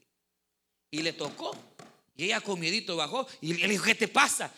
y 0.91 1.01
le 1.01 1.13
tocó. 1.13 1.55
Y 2.15 2.25
ella 2.25 2.41
con 2.41 2.59
miedito 2.59 2.95
bajó 2.95 3.27
y 3.41 3.53
le 3.53 3.67
dijo, 3.67 3.85
¿qué 3.85 3.95
te 3.95 4.07
pasa? 4.07 4.53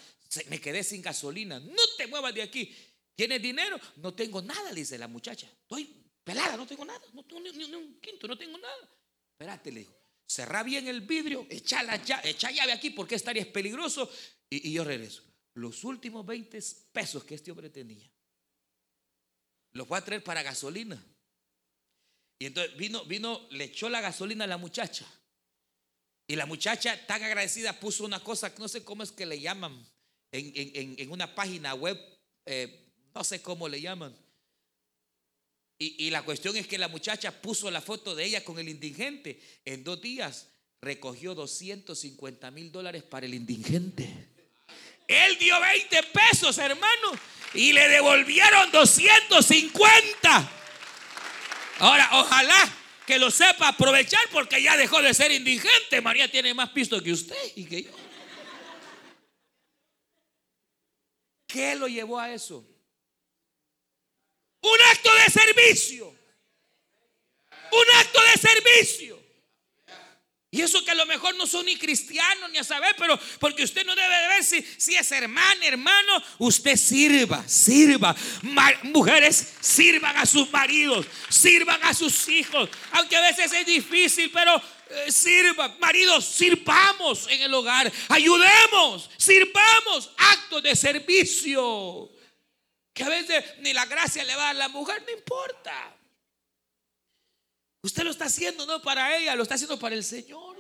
me 0.50 0.60
quedé 0.60 0.84
sin 0.84 1.02
gasolina. 1.02 1.60
No 1.60 1.84
te 1.98 2.08
muevas 2.08 2.34
de 2.34 2.41
aquí. 2.41 2.76
¿Tienes 3.15 3.41
dinero? 3.41 3.80
No 3.98 4.13
tengo 4.13 4.41
nada, 4.41 4.74
dice 4.74 4.98
la 4.98 5.08
muchacha. 5.08 5.48
Estoy 5.48 6.06
Pelada, 6.26 6.58
no 6.58 6.65
tengo 6.65 6.84
nada, 6.84 7.00
no 7.13 7.24
tengo 7.24 7.39
ni, 7.39 7.50
un 7.76 8.00
quinto, 8.02 8.28
no 8.28 8.36
tengo 8.36 8.58
nada. 8.58 8.89
Espérate, 9.34 9.72
le 9.72 9.82
dijo, 9.82 9.96
cerrá 10.26 10.63
bien 10.63 10.88
el 10.88 11.02
vidrio, 11.02 11.46
echa, 11.52 11.84
la 11.84 12.04
llave, 12.04 12.72
aquí 12.74 12.89
porque 12.89 13.13
estaría 13.13 13.54
peligroso. 13.54 14.10
Y, 14.50 14.74
yo 14.74 14.84
regreso. 14.84 15.24
Los 15.54 15.84
últimos 15.84 16.26
20 16.26 16.60
pesos 16.91 17.24
que 17.24 17.36
este 17.36 17.52
hombre 17.52 17.70
tenía, 17.70 18.12
los 19.75 19.88
fue 19.88 19.97
a 19.97 20.05
traer 20.05 20.23
para 20.23 20.41
gasolina. 20.41 21.05
Y 22.39 22.47
entonces 22.47 22.75
vino, 22.77 23.03
vino, 23.05 23.45
le 23.51 23.65
echó 23.65 23.89
la 23.89 24.01
gasolina 24.01 24.45
a 24.45 24.47
la 24.47 24.57
muchacha. 24.57 25.05
Y 26.27 26.38
la 26.38 26.45
muchacha, 26.45 27.05
tan 27.05 27.21
agradecida, 27.21 27.77
puso 27.79 28.05
una 28.05 28.23
cosa, 28.23 28.53
no 28.57 28.69
sé 28.69 28.83
cómo 28.83 29.03
es 29.03 29.11
que 29.11 29.25
le 29.25 29.39
llaman, 29.39 29.85
en, 30.31 31.11
una 31.11 31.35
página 31.35 31.75
web, 31.75 31.99
eh, 32.45 32.89
no 33.13 33.23
sé 33.23 33.41
cómo 33.41 33.67
le 33.67 33.81
llaman. 33.81 34.15
Y, 35.77 36.09
la 36.09 36.23
cuestión 36.23 36.55
es 36.55 36.67
que 36.67 36.77
la 36.77 36.88
muchacha 36.88 37.41
puso 37.41 37.69
la 37.69 37.81
foto 37.81 38.15
de 38.15 38.23
ella 38.23 38.45
con 38.45 38.57
el 38.57 38.69
indigente. 38.69 39.41
En 39.65 39.83
dos 39.83 40.01
días 40.01 40.47
recogió 40.81 41.35
250 41.35 42.49
mil 42.51 42.71
dólares 42.71 43.03
para 43.03 43.25
el 43.25 43.33
indigente. 43.33 44.35
Él 45.08 45.38
dio 45.38 45.60
20 45.60 46.04
pesos, 46.04 46.58
hermano, 46.58 47.12
y 47.54 47.74
le 47.74 47.88
devolvieron 47.89 48.72
250. 48.72 50.52
Ahora, 51.80 52.10
ojalá 52.13 52.74
que 53.06 53.20
lo 53.20 53.30
sepa 53.30 53.70
aprovechar 53.70 54.28
porque 54.32 54.62
ya 54.62 54.76
dejó 54.78 55.02
de 55.02 55.13
ser 55.13 55.32
indigente. 55.32 56.02
María 56.02 56.30
tiene 56.30 56.54
más 56.54 56.70
pisto 56.70 57.02
que 57.02 57.12
usted 57.12 57.38
y 57.56 57.65
que 57.65 57.84
yo. 57.84 57.91
¿Qué 61.48 61.76
lo 61.76 61.88
llevó 61.88 62.20
a 62.20 62.34
eso? 62.34 62.65
Un 64.62 64.78
acto 64.91 65.13
de 65.13 65.30
servicio. 65.30 66.08
Un 67.72 67.96
acto 68.00 68.22
de 68.22 68.38
servicio. 68.38 69.24
Y 70.56 70.62
eso 70.62 70.86
que 70.86 70.91
a 70.91 70.96
lo 70.96 71.06
mejor 71.06 71.36
no 71.36 71.45
son 71.45 71.66
ni 71.66 71.76
cristianos 71.76 72.49
ni 72.49 72.58
a 72.58 72.64
saber, 72.64 72.95
pero 72.97 73.20
porque 73.41 73.66
usted 73.66 73.86
no 73.86 73.93
debe 73.93 74.16
de 74.16 74.28
ver 74.30 74.43
si, 74.45 74.95
es 74.95 75.12
hermano, 75.12 75.62
hermano, 75.64 76.24
usted 76.38 76.78
sirva, 76.78 77.45
sirva. 77.45 78.16
mujeres 78.84 79.56
sirvan 79.60 80.16
a 80.16 80.26
sus 80.26 80.49
maridos, 80.51 81.06
sirvan 81.28 81.84
a 81.84 81.93
sus 81.93 82.30
hijos, 82.30 82.70
aunque 82.91 83.18
a 83.18 83.22
veces 83.22 83.51
es 83.51 83.66
difícil, 83.66 84.32
pero 84.32 84.56
eh, 84.56 85.12
sirva. 85.12 85.76
Maridos, 85.82 86.24
sirvamos 86.24 87.28
en 87.30 87.41
el 87.41 87.53
hogar, 87.53 87.91
ayudemos, 88.08 89.10
sirvamos, 89.18 90.10
actos 90.16 90.64
de 90.64 90.74
servicio 90.74 92.12
que 92.93 93.03
a 93.03 93.10
veces 93.10 93.43
ni 93.60 93.74
la 93.74 93.86
gracia 93.88 94.24
le 94.24 94.38
va 94.38 94.51
a 94.51 94.53
la 94.53 94.70
mujer, 94.70 95.03
no 95.06 95.12
importa. 95.12 95.95
Usted 97.86 98.03
lo 98.03 98.09
está 98.09 98.25
haciendo 98.25 98.65
no 98.65 98.81
para 98.81 99.15
ella, 99.15 99.36
lo 99.36 99.43
está 99.43 99.53
haciendo 99.53 99.77
para 99.77 99.93
el 99.93 100.03
Señor. 100.03 100.55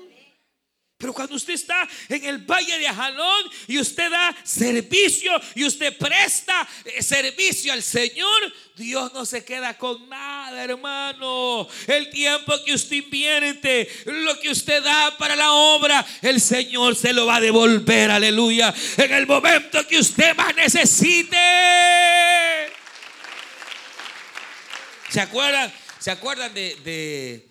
Pero 0.95 1.11
cuando 1.11 1.35
usted 1.35 1.55
está 1.55 1.89
en 2.07 2.23
el 2.23 2.37
valle 2.37 2.77
de 2.77 2.87
Ajalón 2.87 3.49
y 3.67 3.79
usted 3.79 4.11
da 4.11 4.35
servicio 4.43 5.31
y 5.55 5.65
usted 5.65 5.97
presta 5.97 6.67
eh, 6.85 7.01
servicio 7.01 7.73
al 7.73 7.81
Señor, 7.81 8.53
Dios 8.75 9.11
no 9.11 9.25
se 9.25 9.43
queda 9.43 9.75
con 9.75 10.07
nada, 10.07 10.63
hermano. 10.63 11.67
El 11.87 12.11
tiempo 12.11 12.53
que 12.63 12.75
usted 12.75 12.97
invierte, 12.97 13.89
lo 14.05 14.39
que 14.39 14.51
usted 14.51 14.83
da 14.83 15.17
para 15.17 15.35
la 15.35 15.51
obra, 15.51 16.05
el 16.21 16.39
Señor 16.39 16.95
se 16.95 17.11
lo 17.11 17.25
va 17.25 17.37
a 17.37 17.41
devolver, 17.41 18.11
aleluya. 18.11 18.71
En 18.97 19.11
el 19.11 19.25
momento 19.25 19.85
que 19.87 19.97
usted 19.97 20.35
más 20.35 20.55
necesite. 20.55 21.37
¿Se 25.09 25.19
acuerdan? 25.19 25.73
¿Se 26.05 26.11
acuerdan 26.11 26.53
de, 26.53 27.49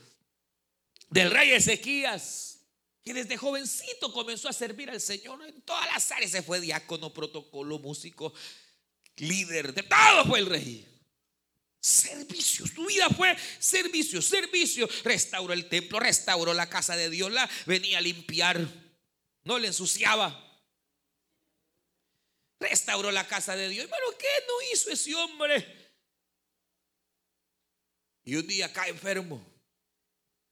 del 1.10 1.30
rey 1.32 1.50
Ezequías? 1.50 2.60
que 3.04 3.12
desde 3.12 3.36
jovencito 3.36 4.12
comenzó 4.12 4.48
a 4.48 4.52
servir 4.52 4.88
al 4.88 5.00
Señor 5.00 5.44
en 5.44 5.60
todas 5.62 5.86
las 5.88 6.08
áreas. 6.12 6.30
Se 6.30 6.40
fue 6.40 6.60
diácono, 6.60 7.12
protocolo, 7.12 7.80
músico, 7.80 8.32
líder, 9.16 9.74
de 9.74 9.82
todo 9.82 10.24
fue 10.26 10.38
el 10.38 10.46
rey. 10.46 10.88
Servicio, 11.80 12.64
su 12.68 12.86
vida 12.86 13.10
fue 13.10 13.36
servicio, 13.58 14.22
servicio. 14.22 14.88
Restauró 15.02 15.52
el 15.52 15.68
templo, 15.68 15.98
restauró 15.98 16.54
la 16.54 16.68
casa 16.70 16.94
de 16.94 17.10
Dios, 17.10 17.32
la 17.32 17.50
venía 17.66 17.98
a 17.98 18.02
limpiar, 18.02 18.64
no 19.42 19.58
le 19.58 19.66
ensuciaba. 19.66 20.62
Restauró 22.60 23.10
la 23.10 23.26
casa 23.26 23.56
de 23.56 23.68
Dios. 23.68 23.88
Pero 23.90 24.16
¿qué 24.16 24.28
no 24.46 24.72
hizo 24.72 24.90
ese 24.90 25.12
hombre? 25.16 25.83
Y 28.24 28.36
un 28.36 28.46
día 28.46 28.72
cae 28.72 28.90
enfermo. 28.90 29.44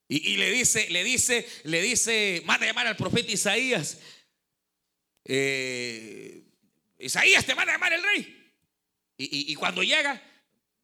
Y, 0.08 0.36
le 0.36 0.50
dice, 0.50 0.90
le 0.90 1.04
dice, 1.04 1.48
le 1.64 1.80
dice, 1.80 2.42
manda 2.44 2.66
a 2.66 2.68
llamar 2.68 2.86
al 2.86 2.96
profeta 2.96 3.32
Isaías. 3.32 3.98
Eh, 5.24 6.44
Isaías 6.98 7.46
te 7.46 7.54
manda 7.54 7.72
a 7.72 7.76
llamar 7.76 7.94
el 7.94 8.02
rey. 8.02 8.38
Y, 9.16 9.54
cuando 9.54 9.82
llega, 9.82 10.22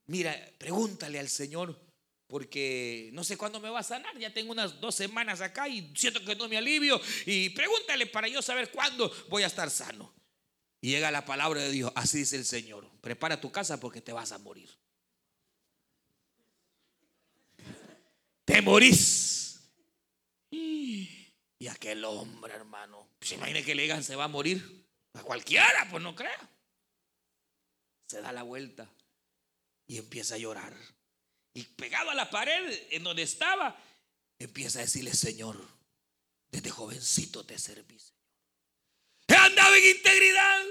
mira, 0.07 0.35
pregúntale 0.57 1.19
al 1.19 1.29
Señor, 1.29 1.79
porque 2.27 3.11
no 3.13 3.23
sé 3.23 3.37
cuándo 3.37 3.61
me 3.61 3.69
va 3.69 3.81
a 3.81 3.83
sanar. 3.83 4.17
Ya 4.19 4.33
tengo 4.33 4.53
unas 4.53 4.81
dos 4.81 4.95
semanas 4.95 5.43
acá 5.43 5.69
y 5.69 5.93
siento 5.95 6.25
que 6.25 6.35
no 6.35 6.49
me 6.49 6.57
alivio. 6.57 6.99
Y 7.27 7.51
pregúntale 7.51 8.07
para 8.07 8.29
yo 8.29 8.41
saber 8.41 8.71
cuándo 8.71 9.13
voy 9.29 9.43
a 9.43 9.49
estar 9.49 9.71
sano. 9.71 10.15
Y 10.81 10.91
llega 10.91 11.11
la 11.11 11.27
palabra 11.27 11.61
de 11.61 11.71
Dios, 11.71 11.93
así 11.97 12.19
dice 12.19 12.37
el 12.37 12.47
Señor, 12.47 12.89
prepara 13.03 13.41
tu 13.41 13.51
casa 13.51 13.81
porque 13.81 14.01
te 14.01 14.13
vas 14.13 14.33
a 14.33 14.39
morir. 14.39 14.71
Te 18.49 18.63
morís. 18.63 19.61
Y 20.51 21.69
aquel 21.71 22.03
hombre, 22.05 22.55
hermano, 22.55 23.11
se 23.21 23.35
imagine 23.35 23.63
que 23.63 23.75
le 23.75 23.83
digan 23.83 24.03
se 24.03 24.17
va 24.17 24.25
a 24.25 24.29
morir. 24.29 24.87
A 25.15 25.23
cualquiera, 25.23 25.87
pues 25.91 26.03
no 26.03 26.15
crea. 26.15 26.49
Se 28.07 28.23
da 28.23 28.33
la 28.33 28.43
vuelta 28.45 28.89
y 29.87 29.99
empieza 29.99 30.37
a 30.37 30.39
llorar. 30.39 30.75
Y 31.53 31.65
pegado 31.65 32.11
a 32.11 32.15
la 32.15 32.31
pared 32.31 32.87
en 32.91 33.05
donde 33.05 33.23
estaba, 33.23 33.77
empieza 34.39 34.79
a 34.79 34.83
decirle, 34.83 35.13
Señor, 35.13 35.61
desde 36.51 36.71
jovencito 36.71 37.45
te 37.45 37.59
serví, 37.59 37.99
He 39.27 39.35
andado 39.35 39.75
en 39.75 39.97
integridad. 39.97 40.65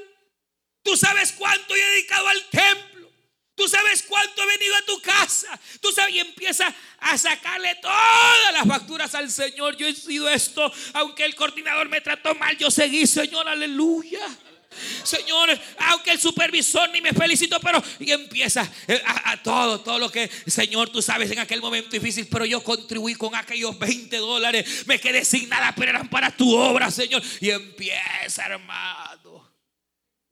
Tú 0.82 0.98
sabes 0.98 1.32
cuánto 1.34 1.76
he 1.76 1.80
dedicado 1.80 2.28
al 2.28 2.50
templo. 2.50 2.98
Tú 3.58 3.68
sabes 3.68 4.04
cuánto 4.04 4.44
he 4.44 4.46
venido 4.46 4.76
a 4.76 4.86
tu 4.86 5.02
casa. 5.02 5.60
Tú 5.82 5.92
sabes, 5.92 6.14
y 6.14 6.20
empieza 6.20 6.74
a 7.00 7.18
sacarle 7.18 7.74
todas 7.82 8.47
las 8.58 8.68
facturas 8.68 9.14
al 9.16 9.30
Señor. 9.30 9.78
Yo 9.78 9.88
he 9.88 9.94
sido 9.94 10.28
esto, 10.30 10.72
aunque 10.94 11.26
el 11.26 11.36
coordinador 11.36 11.90
me 11.90 12.02
trató 12.02 12.34
mal, 12.36 12.58
yo 12.58 12.72
seguí, 12.72 13.06
Señor, 13.06 13.48
aleluya. 13.48 14.28
Señor, 15.04 15.50
aunque 15.80 16.12
el 16.12 16.20
supervisor 16.20 16.90
ni 16.92 17.02
me 17.02 17.14
felicitó, 17.14 17.60
pero 17.60 17.82
y 18.00 18.12
empieza 18.12 18.70
eh, 18.88 19.02
a, 19.06 19.42
todo, 19.42 19.80
todo 19.82 19.98
lo 19.98 20.12
que, 20.12 20.30
Señor, 20.46 20.90
tú 20.90 21.02
sabes 21.02 21.32
en 21.32 21.40
aquel 21.40 21.62
momento 21.62 21.90
difícil, 21.92 22.28
pero 22.30 22.46
yo 22.46 22.64
contribuí 22.64 23.16
con 23.16 23.34
aquellos 23.34 23.78
20 23.80 24.18
dólares, 24.18 24.86
me 24.86 25.00
quedé 25.00 25.26
sin 25.26 25.50
nada, 25.50 25.74
pero 25.76 25.92
eran 25.92 26.10
para 26.10 26.36
tu 26.36 26.56
obra, 26.56 26.92
Señor. 26.92 27.24
Y 27.40 27.50
empieza, 27.50 28.46
hermano. 28.46 29.52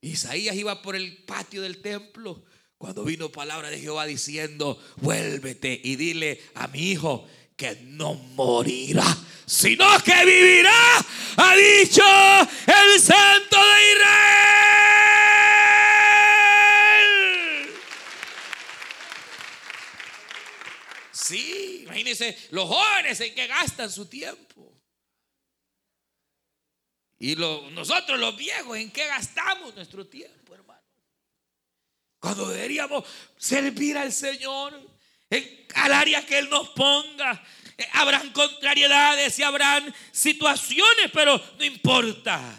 Isaías 0.02 0.56
iba 0.56 0.82
por 0.82 0.96
el 0.96 1.24
patio 1.24 1.62
del 1.62 1.82
templo 1.82 2.44
cuando 2.78 3.04
vino 3.04 3.32
palabra 3.32 3.70
de 3.70 3.80
Jehová 3.80 4.06
diciendo, 4.06 4.80
vuélvete 4.98 5.80
y 5.84 5.96
dile 5.96 6.42
a 6.54 6.68
mi 6.68 6.92
hijo 6.92 7.28
que 7.56 7.76
no 7.84 8.16
morirá, 8.16 9.06
sino 9.46 9.88
que 10.04 10.26
vivirá, 10.26 10.98
ha 11.38 11.56
dicho 11.56 12.04
el 12.04 13.00
Santo 13.00 13.58
de 13.58 13.94
Israel. 13.94 14.56
Sí, 21.12 21.84
imagínense 21.84 22.38
los 22.52 22.68
jóvenes 22.68 23.20
en 23.22 23.34
que 23.34 23.48
gastan 23.48 23.90
su 23.92 24.08
tiempo. 24.08 24.74
Y 27.18 27.36
nosotros 27.36 28.20
los 28.20 28.36
viejos 28.36 28.78
en 28.78 28.92
qué 28.92 29.08
gastamos 29.08 29.74
nuestro 29.74 30.06
tiempo, 30.06 30.54
hermano. 30.54 30.82
Cuando 32.20 32.50
deberíamos 32.50 33.06
servir 33.38 33.98
al 33.98 34.12
Señor 34.12 34.95
al 35.76 35.94
área 35.94 36.26
que 36.26 36.38
Él 36.38 36.50
nos 36.50 36.70
ponga. 36.70 37.44
Eh, 37.78 37.88
habrán 37.94 38.32
contrariedades 38.32 39.38
y 39.40 39.44
habrán 39.44 39.94
situaciones, 40.12 41.12
pero 41.14 41.42
no 41.58 41.66
importa. 41.66 42.58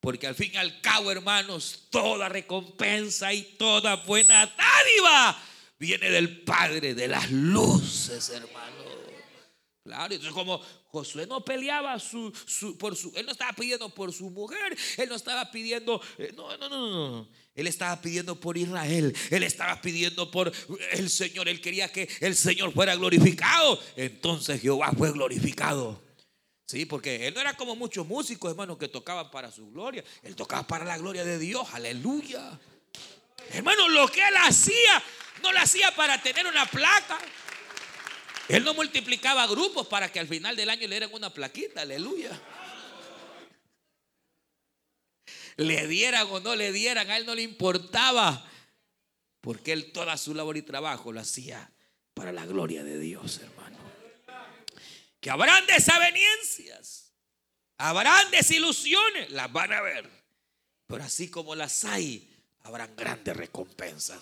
Porque 0.00 0.26
al 0.26 0.34
fin 0.34 0.50
y 0.52 0.56
al 0.56 0.80
cabo, 0.80 1.10
hermanos, 1.10 1.88
toda 1.90 2.28
recompensa 2.28 3.32
y 3.32 3.42
toda 3.56 3.96
buena 3.96 4.46
dádiva 4.46 5.42
viene 5.78 6.10
del 6.10 6.42
Padre 6.42 6.94
de 6.94 7.08
las 7.08 7.30
luces, 7.30 8.30
hermano. 8.30 8.83
Claro, 9.84 10.14
entonces 10.14 10.32
como 10.32 10.62
Josué 10.86 11.26
no 11.26 11.44
peleaba 11.44 11.98
por 12.78 12.96
su, 12.96 13.12
él 13.16 13.26
no 13.26 13.32
estaba 13.32 13.52
pidiendo 13.52 13.90
por 13.90 14.14
su 14.14 14.30
mujer, 14.30 14.74
él 14.96 15.10
no 15.10 15.14
estaba 15.14 15.50
pidiendo, 15.50 16.00
eh, 16.16 16.32
no, 16.34 16.56
no, 16.56 16.70
no, 16.70 16.90
no, 16.90 17.28
él 17.54 17.66
estaba 17.66 18.00
pidiendo 18.00 18.40
por 18.40 18.56
Israel, 18.56 19.14
él 19.28 19.42
estaba 19.42 19.82
pidiendo 19.82 20.30
por 20.30 20.50
el 20.92 21.10
Señor, 21.10 21.50
él 21.50 21.60
quería 21.60 21.92
que 21.92 22.08
el 22.20 22.34
Señor 22.34 22.72
fuera 22.72 22.96
glorificado, 22.96 23.78
entonces 23.94 24.62
Jehová 24.62 24.90
fue 24.96 25.12
glorificado. 25.12 26.02
Sí, 26.64 26.86
porque 26.86 27.26
él 27.26 27.34
no 27.34 27.42
era 27.42 27.54
como 27.54 27.76
muchos 27.76 28.06
músicos, 28.06 28.52
hermanos, 28.52 28.78
que 28.78 28.88
tocaban 28.88 29.30
para 29.30 29.52
su 29.52 29.70
gloria, 29.70 30.02
él 30.22 30.34
tocaba 30.34 30.66
para 30.66 30.86
la 30.86 30.96
gloria 30.96 31.24
de 31.24 31.38
Dios, 31.38 31.68
aleluya. 31.74 32.58
Hermano, 33.50 33.86
lo 33.90 34.08
que 34.08 34.26
él 34.26 34.34
hacía, 34.40 35.02
no 35.42 35.52
lo 35.52 35.58
hacía 35.58 35.94
para 35.94 36.22
tener 36.22 36.46
una 36.46 36.64
placa. 36.64 37.18
Él 38.48 38.64
no 38.64 38.74
multiplicaba 38.74 39.46
grupos 39.46 39.86
para 39.86 40.10
que 40.12 40.20
al 40.20 40.28
final 40.28 40.54
del 40.56 40.68
año 40.68 40.82
le 40.82 40.96
dieran 40.96 41.10
una 41.12 41.32
plaquita, 41.32 41.82
aleluya. 41.82 42.38
Le 45.56 45.86
dieran 45.86 46.26
o 46.30 46.40
no 46.40 46.54
le 46.54 46.72
dieran, 46.72 47.10
a 47.10 47.16
él 47.16 47.26
no 47.26 47.34
le 47.34 47.42
importaba. 47.42 48.44
Porque 49.40 49.72
él 49.72 49.92
toda 49.92 50.16
su 50.16 50.34
labor 50.34 50.56
y 50.56 50.62
trabajo 50.62 51.12
lo 51.12 51.20
hacía 51.20 51.70
para 52.12 52.32
la 52.32 52.44
gloria 52.44 52.84
de 52.84 52.98
Dios, 52.98 53.38
hermano. 53.38 53.78
Que 55.20 55.30
habrán 55.30 55.66
desavenencias, 55.66 57.12
habrán 57.78 58.30
desilusiones, 58.30 59.30
las 59.30 59.50
van 59.52 59.72
a 59.72 59.80
ver. 59.80 60.10
Pero 60.86 61.02
así 61.02 61.30
como 61.30 61.54
las 61.54 61.84
hay, 61.86 62.30
habrán 62.62 62.94
grandes 62.94 63.34
recompensas. 63.34 64.20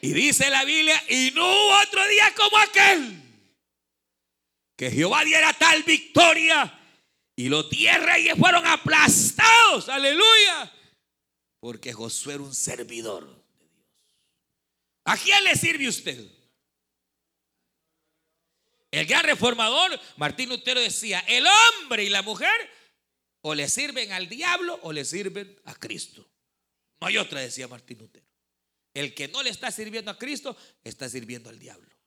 Y 0.00 0.14
dice 0.14 0.48
la 0.48 0.64
Biblia, 0.64 1.02
y 1.10 1.30
no 1.34 1.44
hubo 1.44 1.78
otro 1.82 2.08
día 2.08 2.32
como 2.34 2.56
aquel 2.56 3.29
que 4.80 4.90
Jehová 4.90 5.22
diera 5.26 5.52
tal 5.52 5.82
victoria 5.82 6.80
y 7.36 7.50
los 7.50 7.68
diez 7.68 8.02
reyes 8.02 8.34
fueron 8.38 8.66
aplastados, 8.66 9.90
aleluya, 9.90 10.72
porque 11.60 11.92
Josué 11.92 12.36
era 12.36 12.44
un 12.44 12.54
servidor 12.54 13.26
de 13.58 13.68
Dios. 13.68 13.86
¿A 15.04 15.18
quién 15.18 15.44
le 15.44 15.54
sirve 15.54 15.86
usted? 15.86 16.26
El 18.90 19.04
gran 19.04 19.24
reformador 19.24 20.00
Martín 20.16 20.48
Lutero 20.48 20.80
decía, 20.80 21.22
el 21.28 21.44
hombre 21.46 22.04
y 22.04 22.08
la 22.08 22.22
mujer 22.22 22.48
o 23.42 23.54
le 23.54 23.68
sirven 23.68 24.12
al 24.12 24.30
diablo 24.30 24.80
o 24.82 24.94
le 24.94 25.04
sirven 25.04 25.60
a 25.66 25.74
Cristo. 25.74 26.26
No 27.02 27.06
hay 27.06 27.18
otra, 27.18 27.40
decía 27.40 27.68
Martín 27.68 27.98
Lutero. 27.98 28.24
El 28.94 29.12
que 29.12 29.28
no 29.28 29.42
le 29.42 29.50
está 29.50 29.70
sirviendo 29.70 30.10
a 30.10 30.16
Cristo 30.16 30.56
está 30.82 31.06
sirviendo 31.06 31.50
al 31.50 31.58
diablo. 31.58 31.99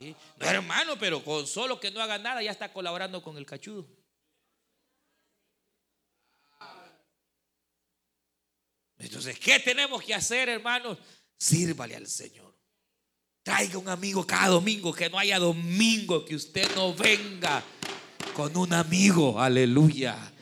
No, 0.00 0.46
hermano, 0.46 0.98
pero 0.98 1.22
con 1.22 1.46
solo 1.46 1.78
que 1.78 1.90
no 1.90 2.00
haga 2.00 2.18
nada 2.18 2.42
ya 2.42 2.50
está 2.50 2.72
colaborando 2.72 3.22
con 3.22 3.36
el 3.36 3.44
cachudo. 3.44 3.86
Entonces, 8.96 9.38
¿qué 9.38 9.60
tenemos 9.60 10.02
que 10.02 10.14
hacer, 10.14 10.48
hermanos? 10.48 10.98
Sírvale 11.38 11.96
al 11.96 12.06
Señor. 12.06 12.54
Traiga 13.42 13.78
un 13.78 13.88
amigo 13.88 14.26
cada 14.26 14.48
domingo, 14.48 14.92
que 14.92 15.08
no 15.08 15.18
haya 15.18 15.38
domingo 15.38 16.24
que 16.24 16.34
usted 16.34 16.74
no 16.74 16.94
venga 16.94 17.62
con 18.34 18.56
un 18.56 18.72
amigo, 18.72 19.40
aleluya. 19.40 20.32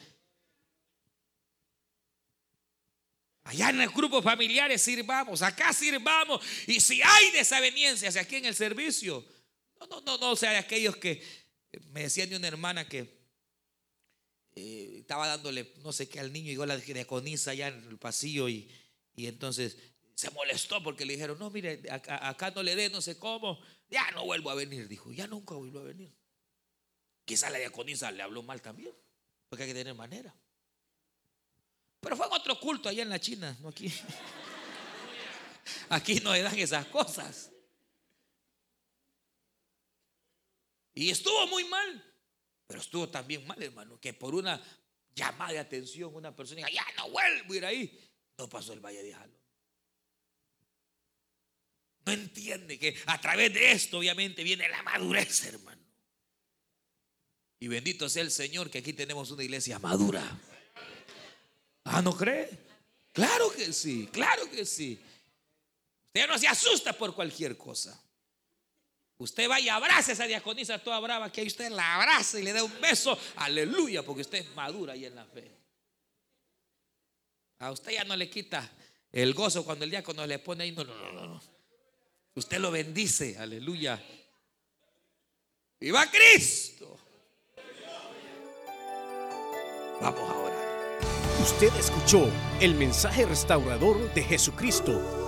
Allá 3.45 3.71
en 3.71 3.79
los 3.79 3.95
grupos 3.95 4.23
familiares 4.23 4.83
sirvamos, 4.83 5.43
acá 5.43 5.73
sirvamos. 5.73 6.45
Y 6.67 6.81
si 6.81 7.01
hay 7.01 7.31
desavenencias 7.31 8.17
aquí 8.17 8.37
en 8.37 8.45
el 8.45 8.55
servicio, 8.55 9.25
no, 9.81 9.87
no, 9.87 10.01
no, 10.01 10.19
no, 10.19 10.31
o 10.33 10.37
sea, 10.37 10.59
aquellos 10.59 10.97
que 10.97 11.23
me 11.91 12.03
decían 12.03 12.31
de 12.31 12.37
una 12.37 12.49
hermana 12.49 12.89
que 12.89 13.19
eh, 14.55 14.97
estaba 15.01 15.27
dándole 15.27 15.73
no 15.85 15.93
sé 15.93 16.09
qué 16.09 16.21
al 16.21 16.33
niño, 16.33 16.47
y 16.47 16.51
llegó 16.51 16.67
la 16.67 16.77
diaconisa 16.77 17.53
allá 17.53 17.69
en 17.69 17.85
el 17.85 17.99
pasillo 17.99 18.49
y, 18.49 18.71
y 19.15 19.27
entonces 19.27 19.77
se 20.15 20.31
molestó 20.31 20.83
porque 20.83 21.05
le 21.05 21.13
dijeron, 21.13 21.39
no, 21.39 21.49
mire, 21.49 21.81
acá, 21.91 22.51
no 22.51 22.63
le 22.63 22.75
dé, 22.75 22.91
no 22.91 23.01
sé 23.01 23.19
cómo, 23.19 23.61
ya 23.89 24.11
no 24.11 24.25
vuelvo 24.25 24.51
a 24.51 24.57
venir, 24.57 24.89
dijo, 24.89 25.13
ya 25.13 25.29
nunca 25.29 25.55
vuelvo 25.55 25.79
a 25.79 25.85
venir. 25.85 26.13
Quizá 27.25 27.51
la 27.51 27.59
diaconisa 27.59 28.11
le 28.11 28.25
habló 28.25 28.43
mal 28.43 28.61
también, 28.61 28.93
porque 29.49 29.63
hay 29.63 29.69
que 29.71 29.75
tener 29.75 29.95
manera. 29.95 30.35
Pero 32.01 32.17
fue 32.17 32.27
en 32.27 32.33
otro 32.33 32.59
culto 32.59 32.89
allá 32.89 33.03
en 33.03 33.11
la 33.11 33.21
China, 33.21 33.57
no 33.61 33.69
aquí. 33.69 33.93
Aquí 35.91 36.17
no 36.21 36.33
le 36.33 36.43
dan 36.43 36.59
esas 36.59 36.87
cosas. 36.87 37.53
Y 40.99 41.11
estuvo 41.11 41.47
muy 41.47 41.63
mal. 41.67 42.05
Pero 42.67 42.81
estuvo 42.81 43.09
también 43.09 43.47
mal, 43.47 43.63
hermano, 43.63 44.01
que 44.01 44.13
por 44.15 44.35
una 44.35 44.61
llamada 45.15 45.53
de 45.53 45.61
atención 45.61 46.13
una 46.13 46.35
persona 46.35 46.57
diga, 46.57 46.71
ya 46.71 46.85
no 46.97 47.09
vuelvo 47.11 47.53
a 47.53 47.57
ir 47.57 47.65
ahí. 47.65 48.11
No 48.37 48.49
pasó 48.49 48.73
el 48.73 48.81
Valle 48.81 49.05
de 49.05 49.15
Jalón. 49.15 49.39
No 52.05 52.13
entiende 52.13 52.81
que 52.81 53.01
a 53.07 53.21
través 53.21 53.55
de 53.55 53.71
esto 53.71 53.99
obviamente 53.99 54.43
viene 54.43 54.69
la 54.69 54.83
madurez, 54.83 55.45
hermano. 55.45 55.81
Y 57.61 57.69
bendito 57.69 58.09
sea 58.09 58.25
el 58.25 58.33
Señor 58.33 58.69
que 58.69 58.79
aquí 58.79 58.93
tenemos 58.93 59.31
una 59.31 59.45
iglesia 59.45 59.79
madura. 59.79 60.25
Ah, 61.85 62.03
¿no 62.03 62.13
cree? 62.17 62.51
Claro 63.13 63.53
que 63.53 63.73
sí, 63.73 64.09
claro 64.13 64.51
que 64.51 64.67
sí. 64.67 65.01
Usted 66.09 66.27
no 66.27 66.37
se 66.37 66.49
asusta 66.49 66.93
por 66.93 67.15
cualquier 67.15 67.57
cosa. 67.57 68.03
Usted 69.19 69.49
vaya, 69.49 69.75
abrace 69.75 70.13
a 70.13 70.15
esa 70.15 70.27
diaconisa 70.27 70.79
toda 70.79 71.01
brava 71.01 71.31
que 71.33 71.41
ahí 71.41 71.49
usted 71.49 71.71
la 71.71 71.97
abraza 71.97 72.39
y 72.39 72.45
le 72.45 72.53
da 72.53 72.63
un 72.63 72.81
beso. 72.81 73.19
Aleluya, 73.37 74.05
porque 74.05 74.23
usted 74.23 74.39
es 74.39 74.55
madura 74.55 74.93
ahí 74.93 75.07
en 75.07 75.17
la 75.17 75.25
fe. 75.25 75.51
A 77.59 77.73
usted 77.73 77.93
ya 77.93 78.05
no 78.05 78.15
le 78.15 78.31
quita 78.31 78.71
el 79.11 79.35
gozo 79.35 79.65
cuando 79.65 79.85
el 79.85 79.91
diácono 79.91 80.25
le 80.25 80.39
pone 80.39 80.63
ahí. 80.63 80.73
No, 80.73 80.85
no, 80.85 81.13
no, 81.13 81.27
no. 81.27 81.43
Usted 82.37 82.59
lo 82.59 82.71
bendice. 82.71 83.37
Aleluya. 83.37 84.01
¡Viva 85.81 86.09
Cristo! 86.09 86.97
Vamos 90.01 90.31
ahora. 90.31 90.55
Usted 91.43 91.75
escuchó 91.77 92.31
el 92.61 92.75
mensaje 92.75 93.27
restaurador 93.27 94.15
de 94.15 94.23
Jesucristo 94.23 95.28